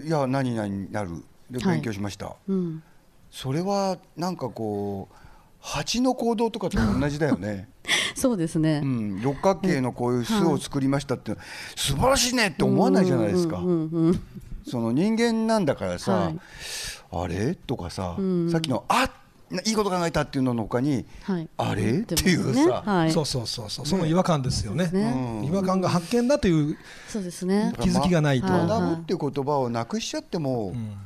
[0.07, 1.25] いや何々になる。
[1.49, 1.75] ではい。
[1.75, 2.83] 勉強しました、うん。
[3.31, 5.15] それはなんかこう
[5.61, 7.69] 蜂の行動とかと同じだよね、
[8.17, 8.81] そうですね。
[8.83, 11.37] うん、六角形のこういう巣を作りましたって
[11.77, 13.63] 素晴らしいねって思わないじゃないですか。
[14.69, 16.41] その人間なんだからさ、はい。
[17.13, 17.55] あれ？
[17.55, 18.51] とかさ、ん。
[18.51, 19.09] さっきのあ
[19.65, 21.49] いいこと考えたっていうのの他に、はい。
[21.57, 22.01] あれ？
[22.01, 23.12] っていうねさ、はい。
[23.12, 23.87] そうそうそうそう。
[23.87, 24.88] その違和感ですよね。
[24.93, 25.47] ね。
[25.47, 26.77] 違和感が発見だという
[27.09, 27.73] そうですね。
[27.81, 28.47] 気づきがないと。
[28.47, 28.67] はい。
[28.67, 30.97] 学ぶっていう言葉をなくしちゃっても、ん。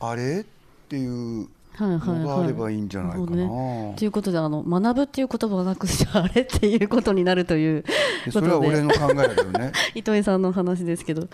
[0.00, 0.40] あれ？
[0.40, 0.44] っ
[0.88, 3.26] ていうはいはいのがあればはいいいんじゃないかな。
[3.26, 3.94] そうね。
[3.96, 6.42] ということであの学ぶっていう言葉をなくしちゃあれ？
[6.42, 7.84] っていうことになるという
[8.24, 8.30] で。
[8.30, 9.72] それは俺の考えだけどね。
[9.94, 11.28] 糸井さんの話ですけど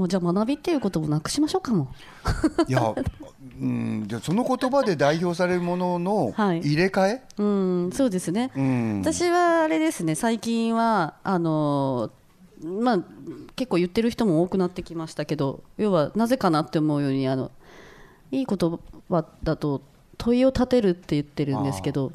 [0.00, 1.92] もうじゃあ学びっていうことをなくしましょうかも。
[2.66, 2.94] いや、
[3.60, 6.60] うん、でその言葉で代表されるもののはい。
[6.60, 12.10] 入れ替え、うんそうですね、うん、私はあれですね最近はあの
[12.62, 12.98] まあ
[13.56, 17.50] 結構言ってる人も多くなってきましたけど要はなぜかなって思うようにあの
[18.30, 18.78] いい言
[19.10, 19.82] 葉だと
[20.16, 22.14] 問いを立てるって言ってるんですけどつ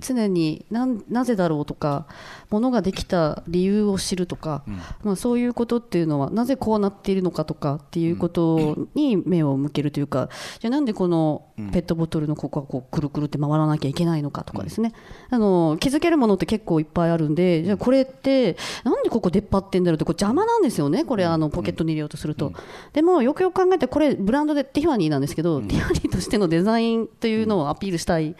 [0.00, 2.06] 常になんなぜだろうとか
[2.50, 4.62] ものができた理由を知るとか、
[5.02, 10.28] まあ、そういうことっていうのはなぜこうなっているのかとかっていうことに目を向けるというか
[10.60, 14.92] じゃあなんでこのペットボトルのここがこうくるくるって回らなきゃいけないのかとかですね、
[15.30, 22.52] あの気づけるものって結構いっぱいあるんでじゃあこれってなんでここ出っ張ってんだろうってこれ邪魔なんですよねこれあのポケットに入れようとすると、
[22.92, 28.36] でもよくよく考えてこれブランドでティファニーなんですけど、ティファニーとしてのデザインというのをアピールしたい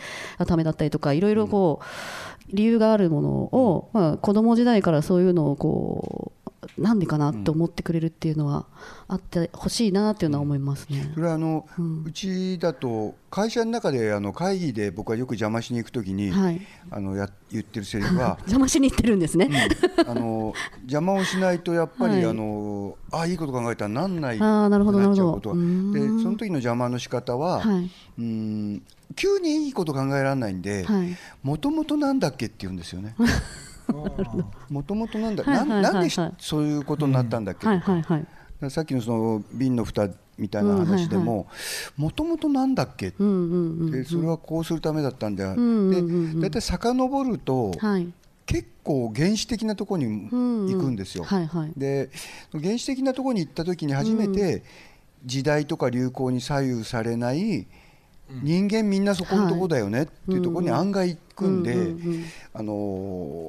[0.46, 6.43] ためだったりとかいろいろこう理由があるものを、まあ、子供時代からそういうのをこう
[6.79, 8.67] なんでかなって思ってくれるっていうのは
[9.09, 11.11] あってほしいなっていうのは思いますね。
[11.15, 11.67] それはあの、
[12.07, 16.61] うちだと会社の中であの会議で僕はよく邪魔しに行くときに、はい。
[16.91, 19.51] あのや言ってるセリフは 邪魔しに行ってるんですね。
[20.07, 22.25] あの邪魔をしないとやっぱり、はい。
[22.27, 25.55] あのあいいこと考えたらなんないあーなるほどくっちゃうなるほど。
[25.55, 27.91] でその時の邪魔の仕方は、はい。
[28.19, 28.83] うん
[29.14, 33.14] 急にいいこと考えられないんではいもともとなんだっけって言うんですよね。
[34.68, 38.18] もともとなんだ、はいはいはいはいなんなんでしそういうことになったんだっけとか、はいはいは
[38.68, 38.70] い。
[38.70, 41.48] さっきのその瓶の蓋みたいな話でも
[41.96, 43.90] もともとなんだっけうんうんうん。
[43.90, 48.12] でそれはこうするためだったんだ、んうんうんで大体遡ると、はい。
[48.46, 51.25] 結構原始的なところにうんうん行くんですよ。
[51.25, 51.72] はいはい。
[51.77, 52.11] で
[52.53, 54.62] 原始的なところに行った時に初めて
[55.25, 57.66] 時代とか流行に左右されない
[58.42, 62.73] 人間みんなそこのとこだよねっていうところに案外行くんで、うんうんうんあの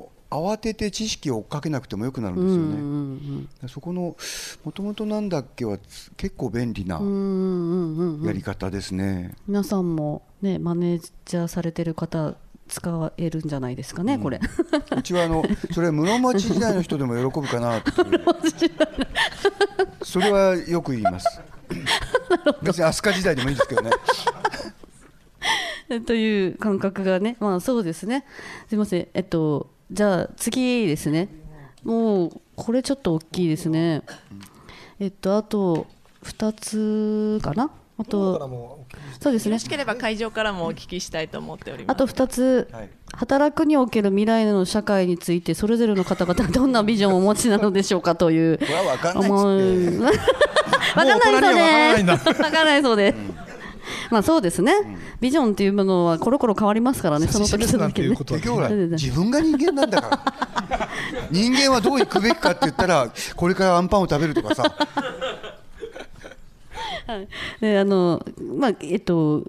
[0.10, 2.74] ー慌てて知識を追っかけなくてもよくなるんうんですよね。
[2.74, 4.15] うんうんそこの
[4.63, 5.78] もともとなんだっけは
[6.17, 8.26] 結構便利なうんうんうんうん。
[8.26, 9.36] やり方ですね。
[9.48, 12.34] 皆さんもねマネージャーされてる方
[12.67, 14.39] 使えるんじゃないですかね、これ。
[14.98, 17.91] うちはあのそれ室町時代の人でも喜ぶかなって。
[20.04, 21.41] それはよく言います。
[22.63, 23.91] 別に飛鳥時代でもいいんですけどね
[26.06, 28.26] という感覚がね、まあそうですね。
[28.70, 31.30] すみません、えっと、じゃあ次ですね。
[31.84, 34.04] もう、これちょっと大きいですね。
[35.00, 35.88] えっと、あと
[36.24, 37.70] 2つかな？
[37.98, 38.88] あと、
[39.20, 39.70] そうですねよろし。
[39.70, 41.96] ければ会場からもお聞きしたいと思っております。
[41.96, 49.38] あと2つ、はい働くにおける未来の社会についてそれぞれの方々はどんなビジョンをお持ちなのでしょうかというこれは分かんない わ
[50.96, 52.28] かん ないそうです。
[52.42, 53.53] わかんないそうです。
[54.12, 54.74] まあそうですね。
[55.19, 57.28] ビジョンっていうものはコロコロ変わりますからね。
[57.28, 60.89] その時指し示すその時ね 自分が人間なんだから。
[61.32, 64.63] 人間はどう行くべきかって言ったらこれからアンパンを食べるとかさ。
[67.60, 68.26] であの
[68.58, 69.43] まあえっと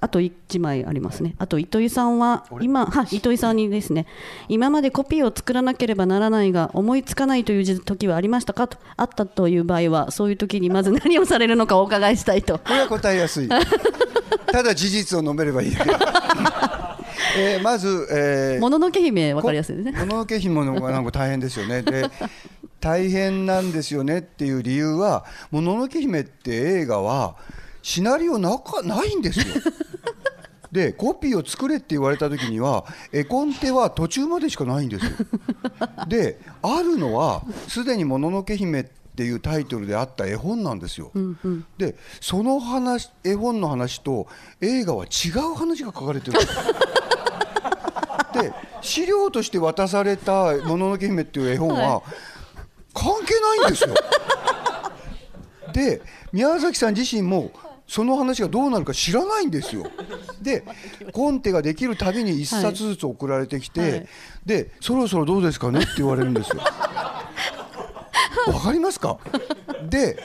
[0.00, 1.34] あと1枚ありますね。
[1.38, 4.06] あと糸井さんは今は糸井さんにですね
[4.48, 8.66] 今までコピーを作らなければならないが思いつかないという時はありましたか？
[8.66, 12.58] とあったという場合はそういう時にまず何をされるのかお伺いしたいと。
[12.64, 13.48] これは答えやすい
[14.50, 15.72] ただ事実を述べればいい
[17.36, 19.92] えーまず、えーもののけ姫わかりやすいですね。
[19.98, 21.82] もののけ姫のがなんか大変ですよね。
[21.82, 22.06] で
[22.80, 27.36] 大変なんですよねっていう理由は「もののけ姫」って映画は
[27.82, 29.44] シナリオなかないんですよ。
[30.72, 35.12] でコピーを作れって言われた時には絵コンテは途中までしかないんですよ。
[36.06, 38.84] であるのはすでに「もののけ姫」っ
[39.16, 41.10] ていうタイトルであった絵本なんですよ。
[41.76, 44.28] でその話絵本の話と
[44.60, 46.56] 映画は違う話が書かれてるん です。
[48.40, 52.00] で資料として渡された「もののけ姫」っていう絵本は
[52.94, 53.94] 関係ないんですよ。
[55.74, 56.00] で
[56.32, 57.50] 宮崎さん自身も
[57.90, 59.84] その話がどうなるか知らないんですよ。
[60.40, 60.62] で
[61.10, 64.08] コンテができるたびに1冊ずつ送られてきて、はい。
[64.46, 65.80] でそろそろどうですかね？
[65.80, 66.60] って言われるんですよ。
[68.46, 69.18] わかりますか？
[69.88, 70.22] で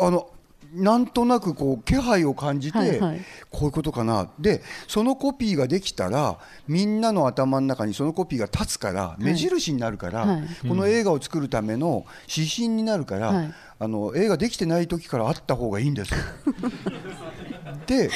[0.00, 0.30] あの
[0.72, 3.20] なんとなくこう気配を感じて、はいはい。
[3.50, 4.30] こういうことかな。
[4.38, 10.42] でそのコピーができたらみんなの頭の中にそのコピーが立つから目印になるから、はい。
[10.66, 16.20] この映画を作るための指針になるから、はいあの映画できてない時からあった方がいいんですよ。
[17.86, 18.10] で、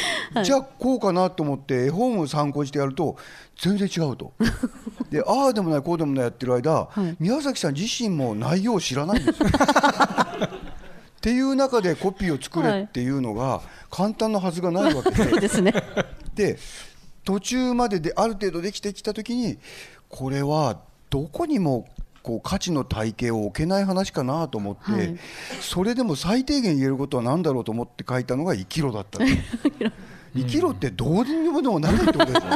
[0.44, 3.16] じゃあこうかなと思って絵本を参考にしてやると
[3.61, 4.33] 全然違うと。
[5.11, 9.49] でああでもないこうでもないやってる間、い宮崎さん自身も内容を知らないんですよ。
[11.18, 15.16] っていう中でコピーを作れっていうのが簡単なはずがないわけで。
[15.29, 15.75] そうですね。
[16.35, 16.59] で
[17.25, 19.59] 途中までである程度できてきた時に
[20.09, 21.87] これはどこにも
[22.29, 25.17] こう価値の体系を置けない話かなと思って、はい。
[25.62, 29.19] それでも最低限言えることは何だろうと思って書いたのが「生きろ」だった
[30.37, 32.43] 生きろってどうにもでもなってことですよ。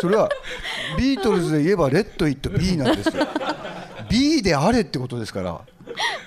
[0.00, 0.28] それは
[0.98, 3.24] ビートルズで言えば「レッド・イット・ビー」なんですよ。
[4.10, 5.52] B であれってことですから。
[5.52, 5.64] だか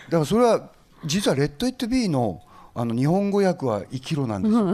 [0.10, 0.70] らそれは
[1.04, 4.74] 実は「Let It Be の」あの日本語訳は「生きろ」なんですよ。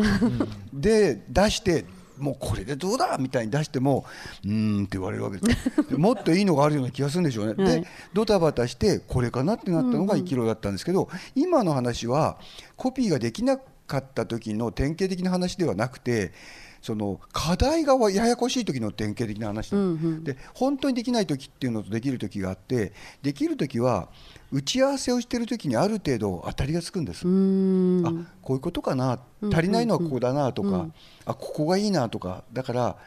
[0.71, 1.85] で出して
[2.21, 4.05] もうこれでどうだみたいに出しても
[4.45, 7.63] うーんって言われるわけです でもっといいのがあるような気がするんでしょうね。
[7.63, 12.37] はいでドタバタしてこれかなってなったのが生きろだったんですけど、今の話は
[12.75, 16.33] コピーができなかった時の典型的な話ではなくて
[16.81, 24.09] その課題がややこしい時の典型的な話でで本当にできない時っていうのとできる時があってできる時は
[24.51, 27.19] 打ち合わせをしてる時にある程度当たりがつくんです。
[27.25, 28.11] あ
[28.41, 30.93] こういうことかなうん足りないのはここだなとか、うん
[31.25, 32.97] あここがいいなとかだから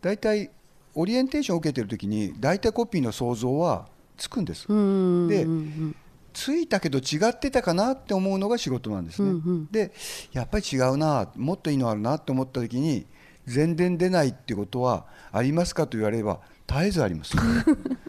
[0.00, 0.50] 大体
[0.94, 4.68] オリエンテーションを受けてる時に大体コピーの想像はつくんです。
[4.68, 5.96] でうん
[6.32, 9.30] ついたけど違ってたかなって思うのが仕事なんですね。
[9.30, 9.92] うんうんで
[10.32, 13.06] やっぱり違うなもっといいのあるなって思った時に
[13.46, 17.36] 全然出ないってことはありますかと言われれば絶えずあります。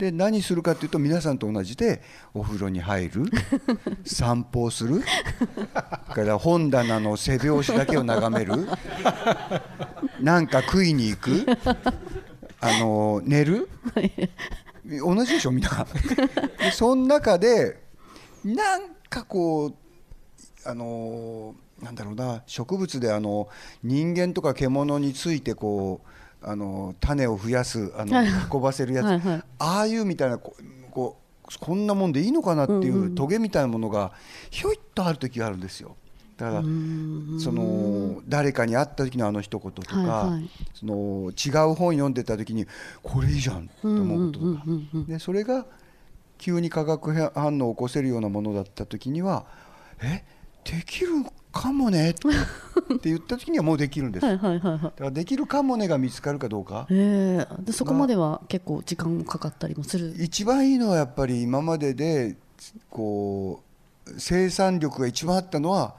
[0.00, 2.00] で何するかというと皆さんと同じで
[2.32, 3.24] お風呂に入る
[4.02, 5.02] 散歩をする
[6.14, 8.66] から本棚の背表紙だけを眺める
[10.18, 11.46] なんか食いに行く
[12.62, 13.68] あの寝る
[15.04, 15.86] 同じでしょみんな。
[16.58, 17.82] で その中で
[18.42, 19.74] なんかこう
[20.64, 23.50] あのなんだろうな植物であの
[23.82, 26.08] 人間とか獣についてこう
[26.42, 29.42] あの種を増やすあのはい運ばせるやつ、はいはい。
[29.58, 30.56] ああいうみたいなこ
[30.90, 34.12] こうこんなもんでいいのかなっていんうトゲみたいなものが
[34.50, 35.96] ひょいっとある時があるんですよ。
[36.36, 40.50] だからその誰かに会った時のあの一言とか、はいはい。
[40.74, 42.66] その違う本読んでた時に
[43.02, 44.62] これいいじゃんと思うこととか、
[45.06, 45.66] でそれが
[46.38, 49.44] 急に化学反応を起こせるようなものだった時には
[50.02, 50.24] え
[50.64, 51.08] できる
[51.52, 52.28] かもねって
[53.08, 54.26] 言った時にはもうできるんです。
[54.26, 60.14] はいはいはいはいだからできるかもねが見つかるかどうかええでそこまでは結構時間かかったりもする？
[60.18, 62.36] 一番いいのはやっぱり今までで
[62.88, 63.62] こ
[64.06, 65.94] う生産力が一番あったのは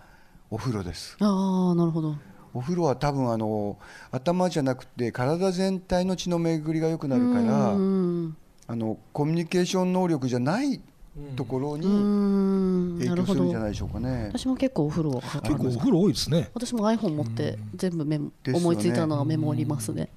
[0.50, 2.16] お風呂ですああなるほど。
[2.54, 3.78] お風呂は多分あの
[4.12, 8.38] 頭じゃなくて体全体の血の巡りが良くなるからうん
[8.68, 10.82] あのコミュニケーション能力じゃない
[11.36, 14.32] ところうにん影響なるほどするんじゃないでしょうかね。
[14.34, 16.50] 私も結構お風呂は結構お風呂多いですね。
[16.54, 20.10] 私も iPhone 持って全部メモ、ね思いついたのはメモりますね。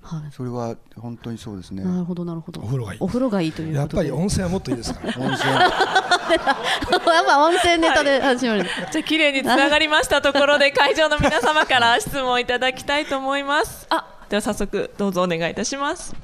[0.00, 0.32] はい。
[0.32, 1.82] それは本当にそうですね。
[1.82, 2.60] なるほどなるほど。
[2.60, 4.12] お風呂がいいお風呂がいいというやっぱり。
[4.12, 5.14] 温泉はもっといいですから。
[5.18, 8.64] 温泉 やっぱ温泉ネタで始まる。
[8.92, 13.86] じゃあ綺麗につながりましたところで会場の皆様から質問いただきたいと思います。
[13.90, 16.14] あ、では早速どうぞお願いいたします。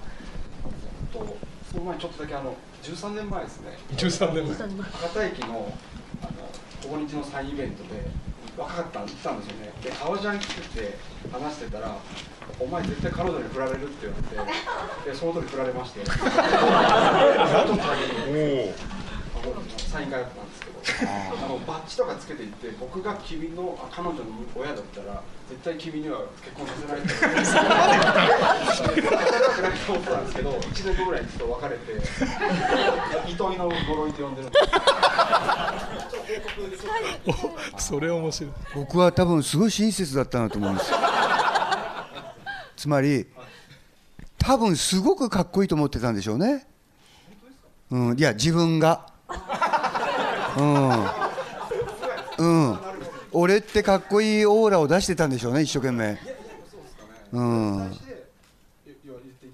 [1.12, 1.36] と
[1.72, 3.78] その前にちょっとだけあの13年前ですね。
[3.96, 4.56] 13年前。
[4.56, 5.46] 博多駅の
[6.22, 6.32] あの
[6.82, 8.10] ここ日のサインイベントで
[8.58, 9.72] 若かったん来たんですよね。
[9.82, 10.98] で革ジャン着てて
[11.32, 11.96] 話してたら
[12.60, 14.22] 「お前絶対彼女に振られる」って言われ
[15.06, 16.00] てでその時振られまして。
[16.04, 17.82] あとの
[19.78, 20.53] サイン会だったんです
[20.86, 31.92] あのバッジとかつけていって僕が君のあ彼女の親だったら絶対君には結婚させないって言ってそこまで仲良くないと思ったんですけど1年後ぐらいにちょっと別れて
[33.30, 34.48] 糸井の呪いって呼んでる。
[34.48, 34.50] ん
[36.70, 36.76] で
[37.78, 40.98] すそれ面白い僕は多分すごい親切だったなと思うんですよ
[42.76, 43.26] つまり
[44.38, 46.66] 多分すごくかっこいいと思ってたんでしょうね。
[47.90, 49.13] うんいや自分が。
[50.56, 50.90] うん。
[52.38, 52.78] うん。
[53.32, 56.18] 俺ってかっこいいオーラを出してたんでしょうね一生懸命。
[57.32, 57.90] うん。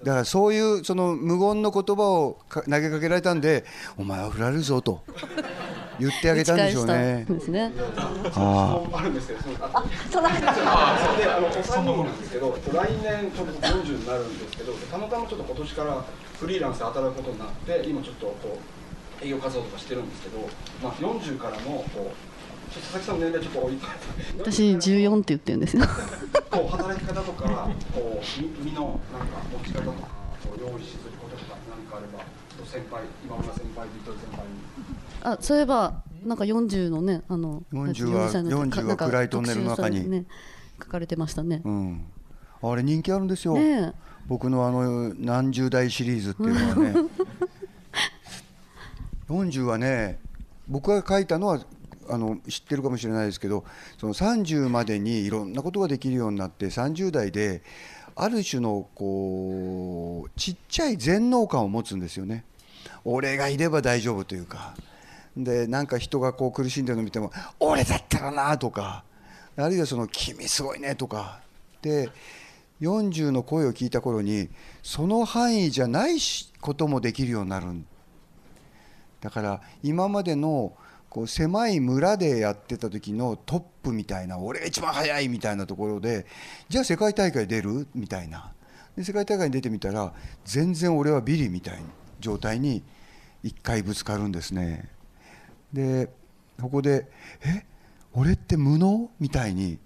[0.03, 3.65] だからそういうその無言の言葉をか投げかけられたんで
[3.99, 5.03] お前は振られるぞと。
[5.99, 7.27] 言ってあげたんでしょうね。
[7.29, 8.33] 打ち返したんですね。
[8.35, 9.03] ああ。
[9.03, 10.29] るんですけど、そのあその
[11.19, 16.05] であのお三人なんですけど、来年ちょっと40になるんですけど、たまたまちょっと今年から
[16.41, 18.80] フリーランスで働くことになって、今ちょっとこう
[19.23, 20.39] 営業活動とかしてるんですけど、
[20.83, 23.87] まあ40からのこうちょっと佐々木さんの年齢ちょっと置いて、
[24.39, 25.85] 私14って言ってるんですよ。
[26.51, 30.09] こう働き方とか、こう身身のなんか持ち方とか、
[30.45, 32.25] こう用意することとか何かあれば、
[32.65, 34.53] 先輩今村先輩、ビトル先輩に。
[35.23, 40.09] あそういえばなんか40のねあの40は歳の40は暗いトンネルの中に。
[40.09, 40.25] ね
[40.83, 41.61] 書かれてましたね。
[41.65, 42.07] うん、
[42.63, 43.93] あれ人気あるんですよ、ねえ。
[44.27, 46.95] 僕のあの何十代シリーズっていうのはね
[49.31, 50.19] 40はね
[50.69, 51.61] 僕が書いたのは
[52.09, 53.65] あの知ってるかもしれないですけど
[53.99, 57.63] その30までにいろんなことができるようになって30代で
[58.17, 62.45] ある種のこうちっちゃい全能感を持つんですよね。
[63.05, 64.75] 俺がいれば大丈夫というか。
[65.37, 69.05] でなんか人がこう苦しんでるのを見ても俺だったらなとか
[69.57, 71.41] あるいはその君すごいねとか。
[71.83, 72.11] で
[72.81, 74.49] 40の声を聞いた頃に
[74.83, 76.17] その範囲じゃない
[76.61, 77.67] こともできるようになる
[79.21, 80.73] だから今までの
[81.09, 86.25] こう狭い村でやってた時のトップみたいな俺が一番速いみたいなところで
[86.69, 87.89] じゃあ世界大会出る？
[87.95, 88.53] みたいな。
[88.97, 90.13] で世界大会に出てみたら
[90.45, 91.81] 全然俺はビリみたいな
[92.21, 92.83] 状態に
[93.43, 94.89] 一回ぶつかるんですね。
[95.73, 96.11] で
[96.61, 97.09] ここで
[97.45, 97.65] 「え？
[98.13, 99.79] 俺って無能?」みたいに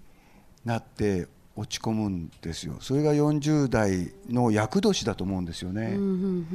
[0.63, 2.77] なって落ち込むんですよ。
[2.81, 6.05] それが40代の厄年だと思うんですよね、うんうんう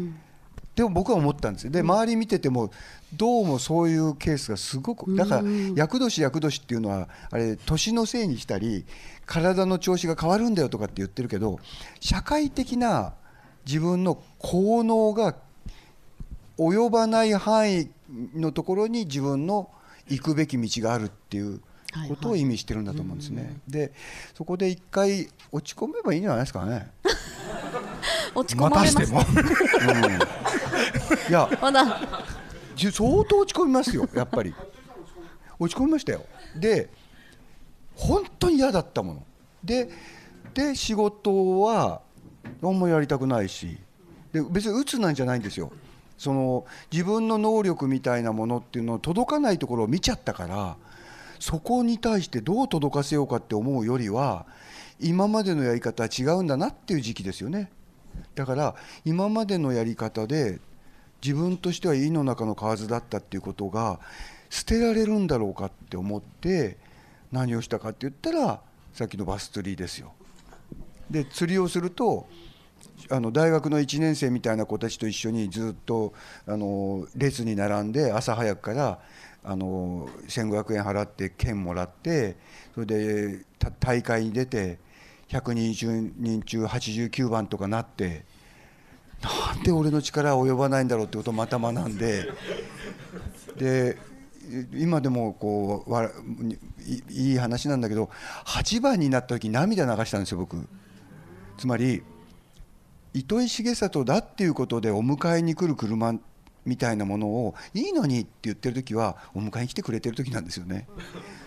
[0.00, 0.18] ん。
[0.74, 1.70] でも僕は思ったんですよ。
[1.70, 2.70] で周り見てても
[3.14, 5.42] どうもそういうケースがすごくだから
[5.74, 8.86] 厄年厄年っていうのはあれ年のせいにしたり
[9.26, 11.58] 体の調子が変わるんだよとかって言ってるけど
[12.00, 13.14] 社会的な
[13.66, 15.36] 自分の効能が
[16.58, 17.90] 及ばない範囲
[18.34, 19.70] のところに自分の
[20.08, 21.60] 行くべき道があるっていう
[22.08, 23.60] ことを意味してるんだと思うんですね。
[23.68, 23.92] で
[24.34, 26.90] そこで一回落ち込めばいいんじゃないですかね。
[28.34, 29.22] 落ち込ままれましたたしても
[31.28, 32.00] いやまだ。
[32.76, 34.54] じ相当落ち込みますよやっぱり。
[35.58, 36.24] 落ち込みましたよ。
[36.56, 36.88] で
[37.94, 39.22] 本当に嫌だったもの。
[39.62, 39.90] で
[40.54, 42.00] で仕事は
[42.62, 43.78] 何もやりたくないし。
[44.32, 45.72] で別に鬱なんじゃないんですよ。
[46.16, 50.76] その自分の能力みたいなものっていうのを届かないところを見ちゃったから
[51.38, 54.44] そこに対してどう届かせようかって思うよりは
[55.00, 57.70] 今までのやり方は違うんだなっていう時期ですよね。
[58.34, 58.74] だから
[59.06, 60.60] 今までのやり方で
[61.22, 64.00] 自分としては井の中の蛙だったっていうことが
[64.48, 66.76] 捨てられるんだろうかって思って
[67.30, 68.60] 何をしたかって言ったら
[68.92, 70.12] さっきのバス釣りですよ。
[71.10, 72.28] で釣りをすると
[73.10, 76.12] あの大学の1年生みたいな子たちと一緒にずっと
[76.46, 78.98] あの列に並んで朝早くから
[79.42, 82.36] あの1500円払って券もらって
[82.74, 83.44] それで
[83.80, 84.78] 大会に出て
[85.28, 88.24] 120人中89番とかなって
[89.22, 92.28] なんで俺の力は及ばないんだろうってことをまた学んで
[93.56, 93.98] で
[94.74, 96.10] 今でもこうわ
[96.86, 98.10] いいい話なんだけど
[98.46, 100.66] 8番になった時涙流したんですよ僕。
[101.58, 102.02] つまり
[103.12, 106.14] 糸井重里だっていうことでお迎えに来る車
[106.64, 110.88] みたいなものをいいのにって言ってる時はお迎えに来てくれてる時なんですよね。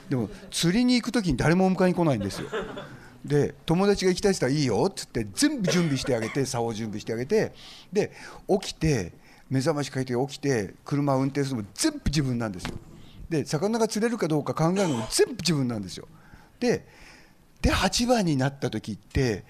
[0.09, 2.49] でも釣りに行く時に誰もお迎えに来ないんですよ。
[3.25, 7.53] で友達が行きたいって言ったらいいよっつって全部準備してあげて 竿を準備してあげて
[7.91, 8.12] で
[8.62, 9.13] 起きて
[9.49, 12.75] 目覚ましかけて起きて車を運転するのも全部自分なんですよ。
[13.29, 16.07] で魚が釣れるかどうか考えるのも全部自分なんですよ。
[16.59, 16.86] で
[17.62, 19.45] で8番になった時って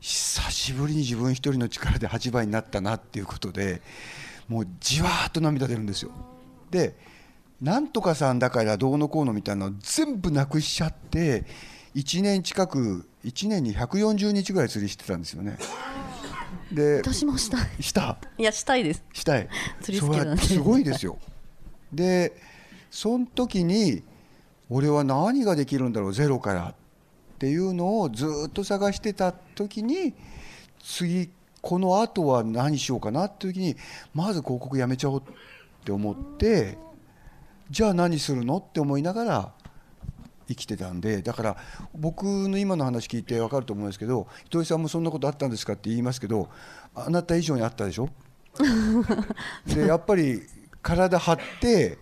[0.00, 3.80] 久しぶりに自分一人の力で8番になったなっていうことで
[4.48, 6.10] もうじわーっと涙出るんですよ。
[6.70, 6.96] で
[7.60, 11.44] なんとかさんだからどうのこうのみたいなの全部なくしちゃって
[11.96, 15.58] 1年近く1年に140日ぐらい釣りしてたんですよね。
[16.70, 17.58] で私もした？
[17.78, 18.18] いした。
[18.36, 19.02] いやしたいです。
[19.14, 19.48] したい。
[19.80, 20.42] 釣り好きなんで。
[20.42, 21.18] それはすごいですよ。
[21.92, 22.36] で
[22.90, 24.02] その時に
[24.68, 26.74] 俺は何ができるんだろうゼロからっ
[27.38, 30.14] ていうのをずっと探してた時に
[30.82, 31.30] 次
[31.62, 33.76] この後は何しようかなって時に
[34.12, 35.22] まず広告やめちゃおうっ
[35.84, 36.76] て思って
[37.70, 39.52] じゃあ何するのって思いながら
[40.48, 41.56] 生きてたんでだから
[41.94, 46.48] 僕の今の話聞いて分かると思うんですけど糸井さんもそんなことあったんですかって言いますけど
[46.94, 48.08] あなた以上にあったでしょ？
[49.66, 50.42] でやっぱり
[50.82, 51.98] 体張って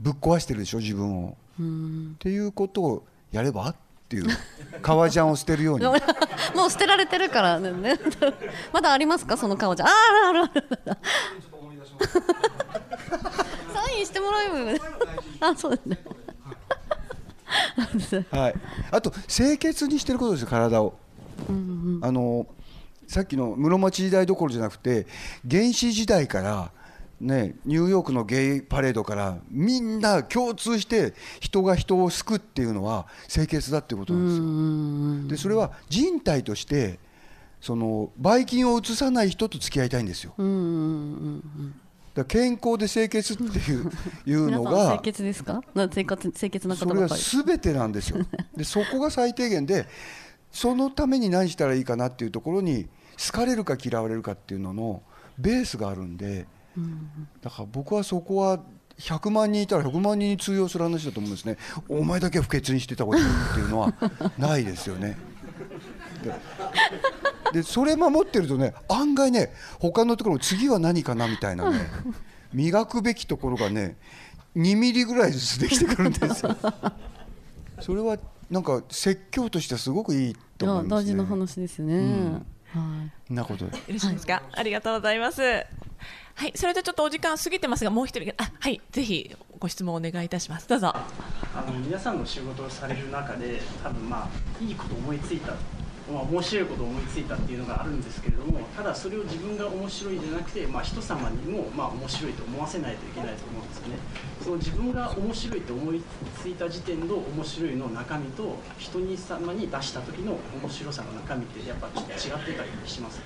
[0.00, 0.78] ぶっ壊してるでしょ？
[0.78, 1.36] 自分を。
[1.60, 3.68] っていうことをやれば？
[3.68, 3.74] っ
[4.08, 4.26] ていう
[4.80, 5.84] 革ジャンを捨てるように。
[6.56, 7.98] もう捨てられてるからねね
[8.72, 9.36] まだありますか？
[9.36, 10.98] その顔じゃああるあるあるある。
[13.74, 14.78] サインしてもらえ
[15.40, 15.98] ばあそうですね
[18.30, 18.54] はい、
[18.90, 20.94] あと清潔にしてることですよ体を、
[22.02, 22.46] あの
[23.06, 25.06] さっきの室町時代どころじゃなくて
[25.48, 26.70] 原始時代から
[27.20, 35.52] ね、ニューヨークのゲイパレードからみんな共通して人が人を救うっていうのは清潔だっていうことなんですよ。
[35.52, 37.00] でそれは人体として
[37.60, 40.32] そのばい菌を移さない人と付き合いたいんですよ。
[42.18, 43.90] ら健康で清潔っていう
[44.26, 45.60] いうの皆さん清が潔ですか？
[45.74, 48.18] な清潔清潔な方それはばかり全てなんですよ。
[48.56, 49.86] でそこが最低限で
[50.52, 52.88] そのために何したらいいかなっていうところに
[53.26, 55.02] 好かれるか嫌われるかっていうのの
[55.38, 56.46] ベースがあるんで。
[57.42, 58.60] だから僕はそこは
[59.00, 61.56] 100万人いたら100万人に通用する話だと思うんですね
[61.88, 63.92] お前だけは不潔にしてた方がいいっていうのは
[64.38, 65.16] ないですよね
[67.52, 71.78] ででそれ守ってるとね案外ね他のところ次は何かなみたいなね
[72.52, 73.96] 磨くべきところがね
[74.56, 76.56] 2ミリぐらいずつできてくるんですよ。
[77.80, 78.18] それは
[78.50, 80.90] なんか説教としてはすごくいいと思いますね。
[80.90, 82.42] 大事な話ですよね、
[82.72, 83.12] はい。
[83.26, 83.66] そんなこと。
[83.66, 85.42] でよろしいですか、ありがとうございます。
[85.42, 90.68] はいそれでちょっとお時間過ぎてますがもう一人あはいぜひご質問お願いいたします。
[90.68, 90.92] どうぞ。
[90.94, 91.06] あ
[91.66, 95.52] の皆さんの仕事をされる中で多分まあいいこと思いついた、
[96.12, 103.94] まあ、面白いことを思いついたっていうのがあるんですけれどもただそれを自分が面白いじゃなくて、まあ、人様にもまあ面白いと思わせないといけないと思うんですよね。
[104.42, 106.02] その自分が面白いと思い
[106.42, 113.20] ついた時点の面白いの中身と人に様に出した時の面白さの中身ってやっぱちょっと違ってたりします？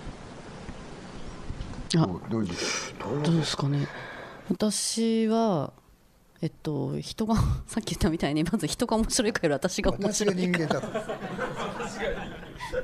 [1.96, 3.86] あどうですかね。
[4.50, 5.72] 私は
[6.40, 7.36] えっと人が
[7.68, 10.82] さっき言ったみたいにまず人が面白いかより私が面白いか人間だ
[12.70, 12.76] か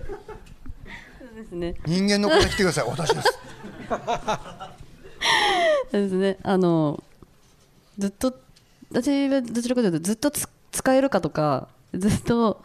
[1.24, 1.74] らですね。
[1.87, 2.85] 人間の方来てください。
[2.89, 3.29] 私です。
[5.91, 6.39] そうですね。
[6.43, 7.03] あの
[7.99, 8.35] ずっと
[8.91, 12.62] 私はどちらかというとずっとつ使えるかとかずっと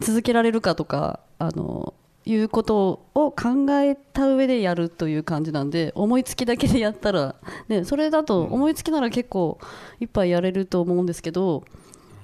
[0.00, 1.94] 続けられるかとかあの
[2.26, 7.34] いうことを考えた上でやるという感じなんで思いつきだけでやったら、
[7.68, 9.58] ね、それだと思いつきなら結構
[10.00, 11.64] いっぱいやれると思うんですけど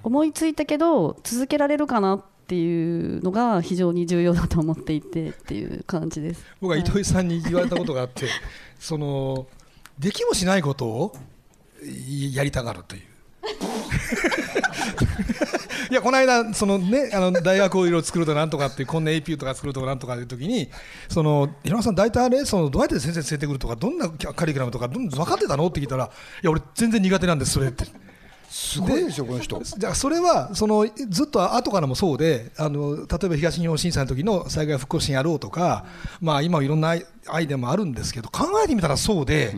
[0.03, 6.45] 思いついたけど続けられるかなっていうのが非常に重要だと思っていてっていう感じです。
[6.61, 8.27] 僕は糸井さんに言われたことがあって、
[8.79, 9.47] その
[9.99, 11.17] できもしないことを
[11.85, 13.03] いやりたがるという。
[15.91, 20.71] いやこの間その、ね、あの大学をいろいろ作るとなんとかっていうこんな APU とか作るとかなんとかいう時に
[21.09, 25.67] その平野さん大体あれそのどうやって先生連れてくるとかどんなカリキュラムとかどん分かってたの？
[25.67, 26.09] って聞いたらい
[26.43, 27.87] や俺全然苦手なんですそれって。
[28.51, 29.63] すごいですよこの人。
[29.63, 35.85] じゃあそれはそのずっと後からもそうであの例えば東日本震災の時の災害復興支援やろうとか、
[36.21, 36.97] まあ、今いろんな
[37.29, 39.55] アイデアもあるんですけど考えてみたらそうで、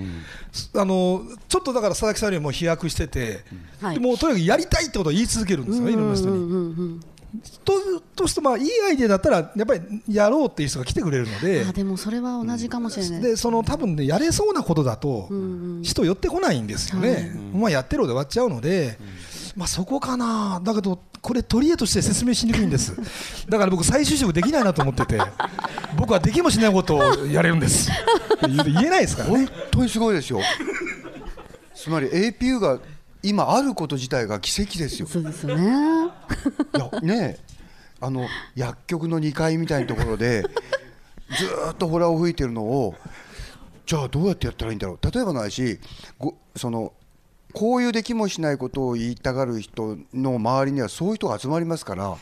[0.77, 3.45] あのちょっとだから佐々木さんよりも飛躍してて、
[3.81, 5.95] はいでもうとにかくやりたいってことを言い続けるんですよねい。
[5.95, 7.01] ろんな人に。
[7.65, 7.73] と
[8.23, 11.65] としてまあいいアイデアだったらやっぱりやろうっていう人が来てくれるので。
[11.69, 13.21] あでもそれは同じかもしれない。
[13.21, 15.29] でその多分ねやれそうなことだと
[15.83, 18.99] 人寄ってこないんですよね、まあやってるで終わっちゃうので、
[19.57, 20.61] まあそこかな。
[20.63, 22.97] だけどこれ取り柄として説明しにくいんです。
[23.49, 25.21] だから僕再就職できないなと思ってて
[25.97, 27.91] 僕はできもしないことをやれるんです。
[28.47, 29.47] 言えないですからね。
[29.47, 30.41] 本当にすごいですよ。
[31.75, 32.79] つまり APU が
[33.23, 35.07] 今あること自体が奇跡ですよ。
[35.07, 36.09] そうですよね。
[36.75, 37.52] いやねえ
[38.03, 38.27] あの
[38.57, 40.43] 薬局の2階みたいなところで
[41.39, 42.95] ずーっとホラーを吹いてるのを
[43.87, 45.11] じゃあどうやってやったらいいんだろう？
[45.11, 45.79] 例えばないし
[46.19, 46.93] ごその
[47.55, 52.17] こういうできもしないことを言いたがる人の周りにはそういう人が集まりますから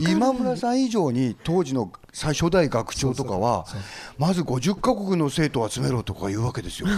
[0.00, 3.64] 今村さん以上に当時の最初代学長とかは
[4.18, 6.88] まず50カ国の生徒を集めろとか言うわけですよ。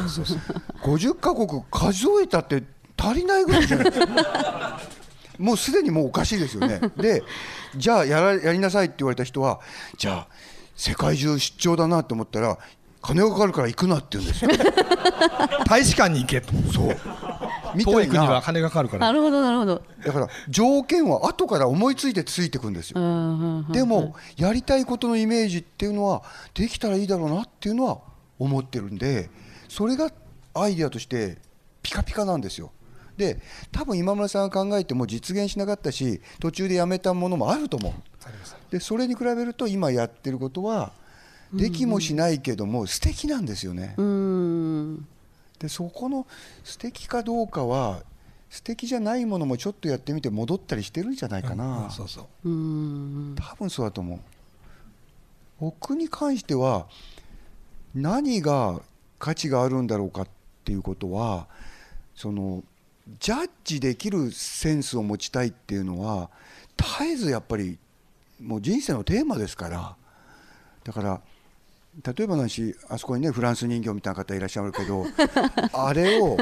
[0.83, 2.63] 50カ国数えたって
[2.97, 3.91] 足りないぐらいじゃない？
[3.91, 4.81] ですか。
[5.39, 6.81] もうすでにもうおかしいですよね。
[6.97, 7.23] で、
[7.77, 9.61] じゃあやらやりなさいって言われた人は、
[9.97, 10.29] じゃあ
[10.77, 12.59] 世界中出張だなって思ったら、
[13.01, 14.51] 金がかかるから行くなって言うんですよ。
[15.67, 16.97] 大使館に行けとそう。
[17.75, 18.43] みたい遠い国はな。
[18.43, 19.83] 金がかかるからなるほどなるほど。
[20.05, 23.01] だから条件は後から思いついてついてくんですよ。
[23.01, 26.23] うんうんうんでもやりたいことのイメージっていうのは
[26.55, 27.99] できたらいいだろうなっていうのは
[28.39, 29.31] 思ってるんで
[29.69, 30.11] それが
[30.55, 31.39] アイデアとして
[31.83, 32.73] ピカピカなんですよ
[33.19, 33.41] で
[33.73, 37.93] 多分今村さんが考えても実現しなかったし途中でやめたものもあると思う。
[38.71, 40.93] でそれに比べると今やってることは
[41.53, 43.95] できもしないけども素敵なんですよね。
[43.97, 45.07] うん。
[45.59, 46.27] でそこの
[46.63, 48.03] 素敵かどうかは
[48.49, 51.91] 素敵じゃないものもちょっとやってみて戻ったりしてるんじゃないかな、うん。
[51.91, 52.49] そうそう。
[52.49, 53.35] うん。
[53.37, 54.19] 多分そうだと思う。
[55.61, 56.87] 僕に関しては
[57.95, 58.81] 何が
[59.19, 60.29] 価値があるんだろうかっ
[60.65, 61.49] ていうことは
[62.15, 62.63] その
[63.21, 66.31] ジャッジできるセンスを持ちたいっていうのは
[66.77, 67.79] 絶えずやっぱり
[68.41, 69.97] もう人生のテーマですから。
[70.85, 71.21] だから
[72.05, 75.05] 例えばの話あそこにねフランス人形みたいな方いらっしゃるけど
[75.73, 76.37] あれを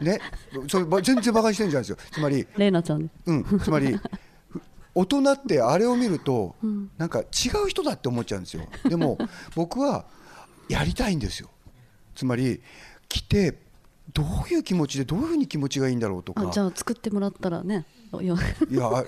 [0.00, 0.20] ね
[0.68, 2.08] それば全然バカにしてるんじゃないですよ。
[2.12, 3.02] つまりレイナちゃん。
[3.02, 4.60] ねうん、つまりふ
[4.94, 6.56] 大人ってあれを見ると、
[6.98, 7.24] なんか違
[7.64, 8.66] う人だって思っちゃうんですよ。
[8.84, 9.18] でも
[9.54, 10.04] 僕は
[10.68, 11.48] やりたいんですよ。
[12.14, 12.60] つまり
[13.08, 13.56] 来て
[14.12, 16.48] どういう気持ちでどういうふうに気持ちがいいんだろうとか。
[16.48, 17.86] あじゃあ作ってもらったらね。
[18.12, 18.36] よいや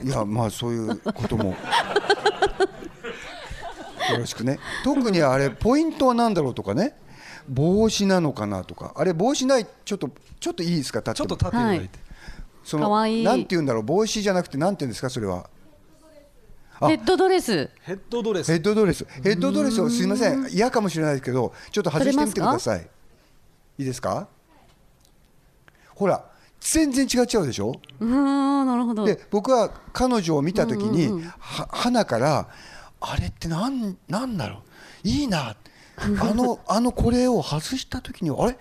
[0.03, 1.57] いやまあそういうことも。
[4.11, 4.59] よろしくね。
[4.85, 6.95] 特にあれポイントは何だろうとかね。
[7.49, 8.93] 帽子なのかなとか。
[8.97, 11.01] あれ帽子ないちょっとちょっといいですか？
[11.01, 11.81] 立ってちょっと立っていただい。
[11.81, 11.99] て、
[12.63, 13.23] そのかわい。
[13.23, 13.83] いなんて言うんだろう？
[13.83, 15.11] 帽子じゃなくてなんて言うんですか？
[15.11, 15.49] それは。
[16.81, 16.89] あ。
[16.89, 17.71] ヘッドドレス。
[17.81, 18.53] ヘッドドレス。
[18.53, 19.05] ヘッドドレス。
[19.23, 20.47] ヘッドドレスをすいません。
[20.53, 22.89] 嫌かもしれないですけどちょっと外してみてください。
[23.79, 24.29] いいですか？
[26.03, 26.25] ほら
[26.61, 27.81] 全然違っちゃうでしょ？
[28.01, 29.05] うーんなるほど。
[29.05, 32.49] で僕は彼女を見た時に、は花から
[33.01, 34.63] あれってなんなんだろ
[35.05, 35.09] う？
[35.09, 35.57] いいな。
[35.99, 38.57] あの あのこれを外した時にあれ？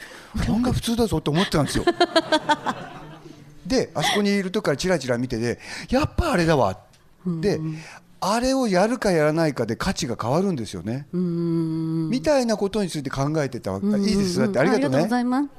[0.49, 1.85] 案外普通だぞって思ってたんですよ。
[3.65, 6.77] であそこにいる時からチラチラ見ててやっぱあれだわ。
[7.25, 7.59] で
[8.19, 11.07] あれをやるかやらないかで価値が変わるんですよね。
[11.13, 13.87] みたいなことについて考えてたわけ。
[13.87, 14.39] いいです。
[14.39, 14.97] だってありがとうね。
[14.97, 15.49] ありがとうございます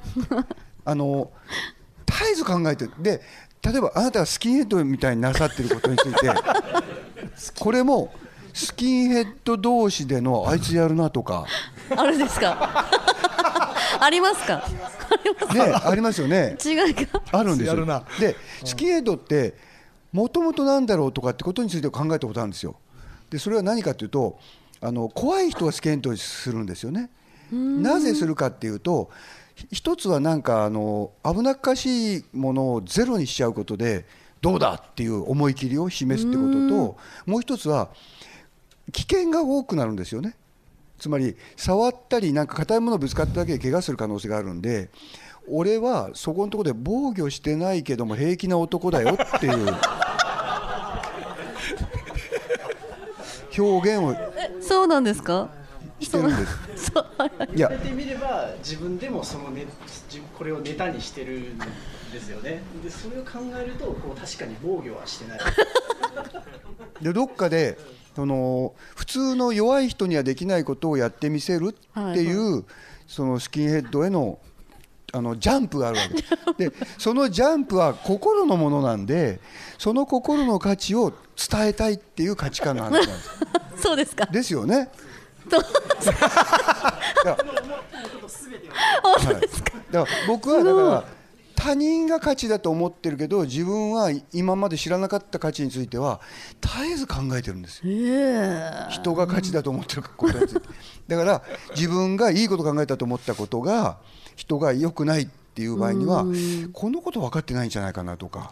[0.85, 1.31] あの
[2.05, 2.91] 絶えず考えてる。
[2.99, 3.21] で
[3.61, 6.29] 例えばあなたがスキンヘッドみたいになさってることについて
[7.59, 8.13] これも
[8.53, 11.45] スキンヘッド同士でのあいつやるなとか。
[11.95, 12.85] あるんですか？
[13.99, 14.63] ありますか？
[15.53, 16.57] ねありますよね。
[16.63, 17.21] 違いが？
[17.31, 17.73] あるんですよ。
[17.73, 18.03] やるな。
[18.19, 19.55] でスキンヘッドって
[20.11, 22.75] もともとなんだろうとかってことについて考えたことあるんですよ。
[23.29, 24.37] でそれは何かというと
[24.81, 27.09] あの怖い人はスキンヘッドにするんですよね。
[27.51, 29.11] なぜするかっていうとひ
[29.71, 34.05] 一つはなんかあの危なっかしいものをゼロにしちゃうことで
[34.41, 37.89] どうだっていう思い切りを示すってことともう一つは
[38.91, 40.35] 危険が多くなるんですよね。
[40.99, 44.89] つまり触ったりなんか硬いものぶつかっただけで怪我する可能性があるんで
[45.49, 49.73] 俺はそこのところで防御してないけども平気な男だよっていう。
[53.55, 54.15] 表現を
[54.61, 55.47] そうなんですか？
[55.99, 56.57] してるんです
[57.55, 57.69] いや。
[57.69, 59.65] てみれば自分でもそのね
[60.09, 61.57] 自これをネタにしてるん
[62.11, 62.61] ですよね。
[62.83, 65.39] でそれを考えるとこう確かに防御はしてない。
[67.01, 67.77] でどっかで
[68.15, 72.63] その普通の弱い人にはできないことをやってみせるっていう、
[73.07, 74.39] そのスキンヘッドへの
[75.15, 76.03] あのジャンプがあるわ
[76.55, 76.69] け。
[76.69, 79.39] でそのジャンプは心のものなんで
[79.77, 83.29] その心の価値を伝えたいっていう価値観の話なんです
[83.83, 84.25] そうですか。
[84.25, 84.89] ですよね。
[85.99, 87.37] そういや
[89.03, 89.41] はい。
[89.91, 91.05] だから僕はだから
[91.55, 96.19] 他人が価値だと思ってるけど自分は今まで知らなかった価値については
[96.61, 97.93] 絶えず考えてるんですよ。
[97.93, 98.91] ええ。
[98.91, 100.61] 人が価値だと思ってることについて。
[101.07, 101.41] だから
[101.75, 103.97] 自分がいいこと考えたと思ったことが
[104.35, 106.25] 人が良くないっていう場合には
[106.73, 108.51] このこと分かってないんじゃないかなとか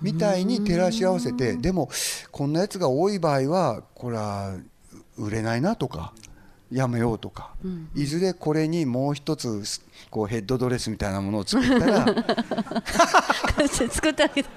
[0.00, 1.90] みたいに照らし合わせてでも
[2.30, 4.56] こんなやつが多い場合はこれは
[5.18, 6.12] 売れないなとか
[6.70, 7.52] やめようとか、
[7.94, 9.62] いずれこれにもう一つ
[10.10, 12.04] こうヘッドドレスみたいなものを作ったら
[13.90, 14.48] 作ってあげて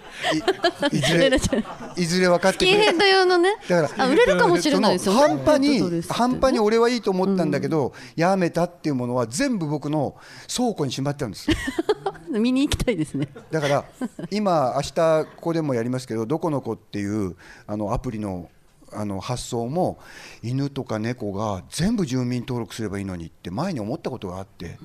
[0.92, 1.32] いいずれ
[1.96, 3.56] いずれ分かってくれスキンヘッド用のね。
[3.70, 5.20] だからあ売れるかもしれないですよね。
[5.20, 10.16] 半端に半端に俺はいいと思ったんだけど、やめたっていうものは全部僕の
[10.54, 11.48] 倉庫にしまってあるんです
[12.30, 13.30] 見に行きたいですね。
[13.52, 13.86] だから
[14.30, 17.38] 今明日ここでもやりますけど「どこの子」っていう
[17.68, 18.50] あのアプリの
[18.94, 20.00] あの発想も
[20.44, 24.78] 犬とか猫が全部住民登録すればいいのにって前に思ったことがあって、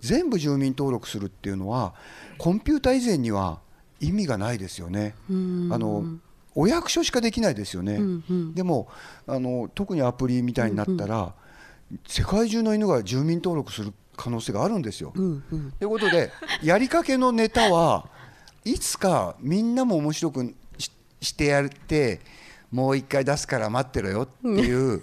[0.00, 1.94] 全部住民登録するっていうのは
[2.38, 3.60] コンピューター以前には
[4.00, 5.14] 意味がないですよね。
[5.28, 6.04] あの
[6.54, 8.00] お役所しかできないですよね、
[8.54, 8.88] でも
[9.26, 11.34] あの特にアプリみたいになったら、
[12.06, 15.12] 世界中の犬が住民登録する可能性があるんですよ。
[15.14, 15.20] と
[15.84, 16.30] いうことで
[16.62, 18.06] やりかけのネタは
[18.64, 20.90] いつかみんなも面白くし
[21.20, 22.20] してやって
[22.70, 25.02] もう一回出すから待ってろよっていう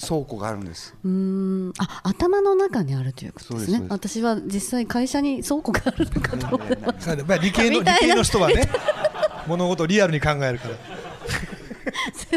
[0.00, 0.94] 倉庫があるんです。
[1.04, 1.72] うーん。
[1.78, 3.78] あ頭の中にあるということですね。
[3.78, 6.76] そうですそう私は実際会社に倉庫があるのかと思って
[7.42, 8.68] 理系の理系の人はね
[9.46, 10.74] 物事をリアルに考えるから。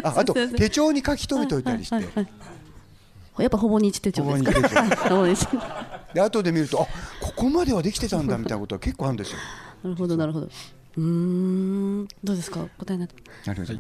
[0.10, 1.96] ああと手帳に書き留めておいたりして。
[3.40, 4.52] やっぱほぼ日手帳ですか？
[4.54, 4.78] ほぼ日手帳。
[4.78, 5.48] はいほぼ日
[6.14, 6.86] で後で見るとあ
[7.26, 9.38] ここまではできてたんだみたいなことは結構あるんですよ。
[9.84, 10.46] なるほどなるほど。
[10.46, 10.52] う。
[11.00, 12.08] ーん。
[12.24, 12.68] どうですか？
[12.78, 13.80] 答えになってなるほど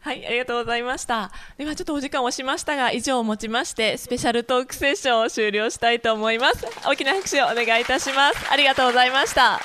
[0.00, 1.30] はい、ありがとうございました。
[1.58, 6.66] ではちょっとお時間をしましたが、以上をもちまして、スペシャルトークセッションを終了したいと思います。
[6.86, 8.52] 大きな拍手をお願いいたします。
[8.52, 9.60] ありがとうございました。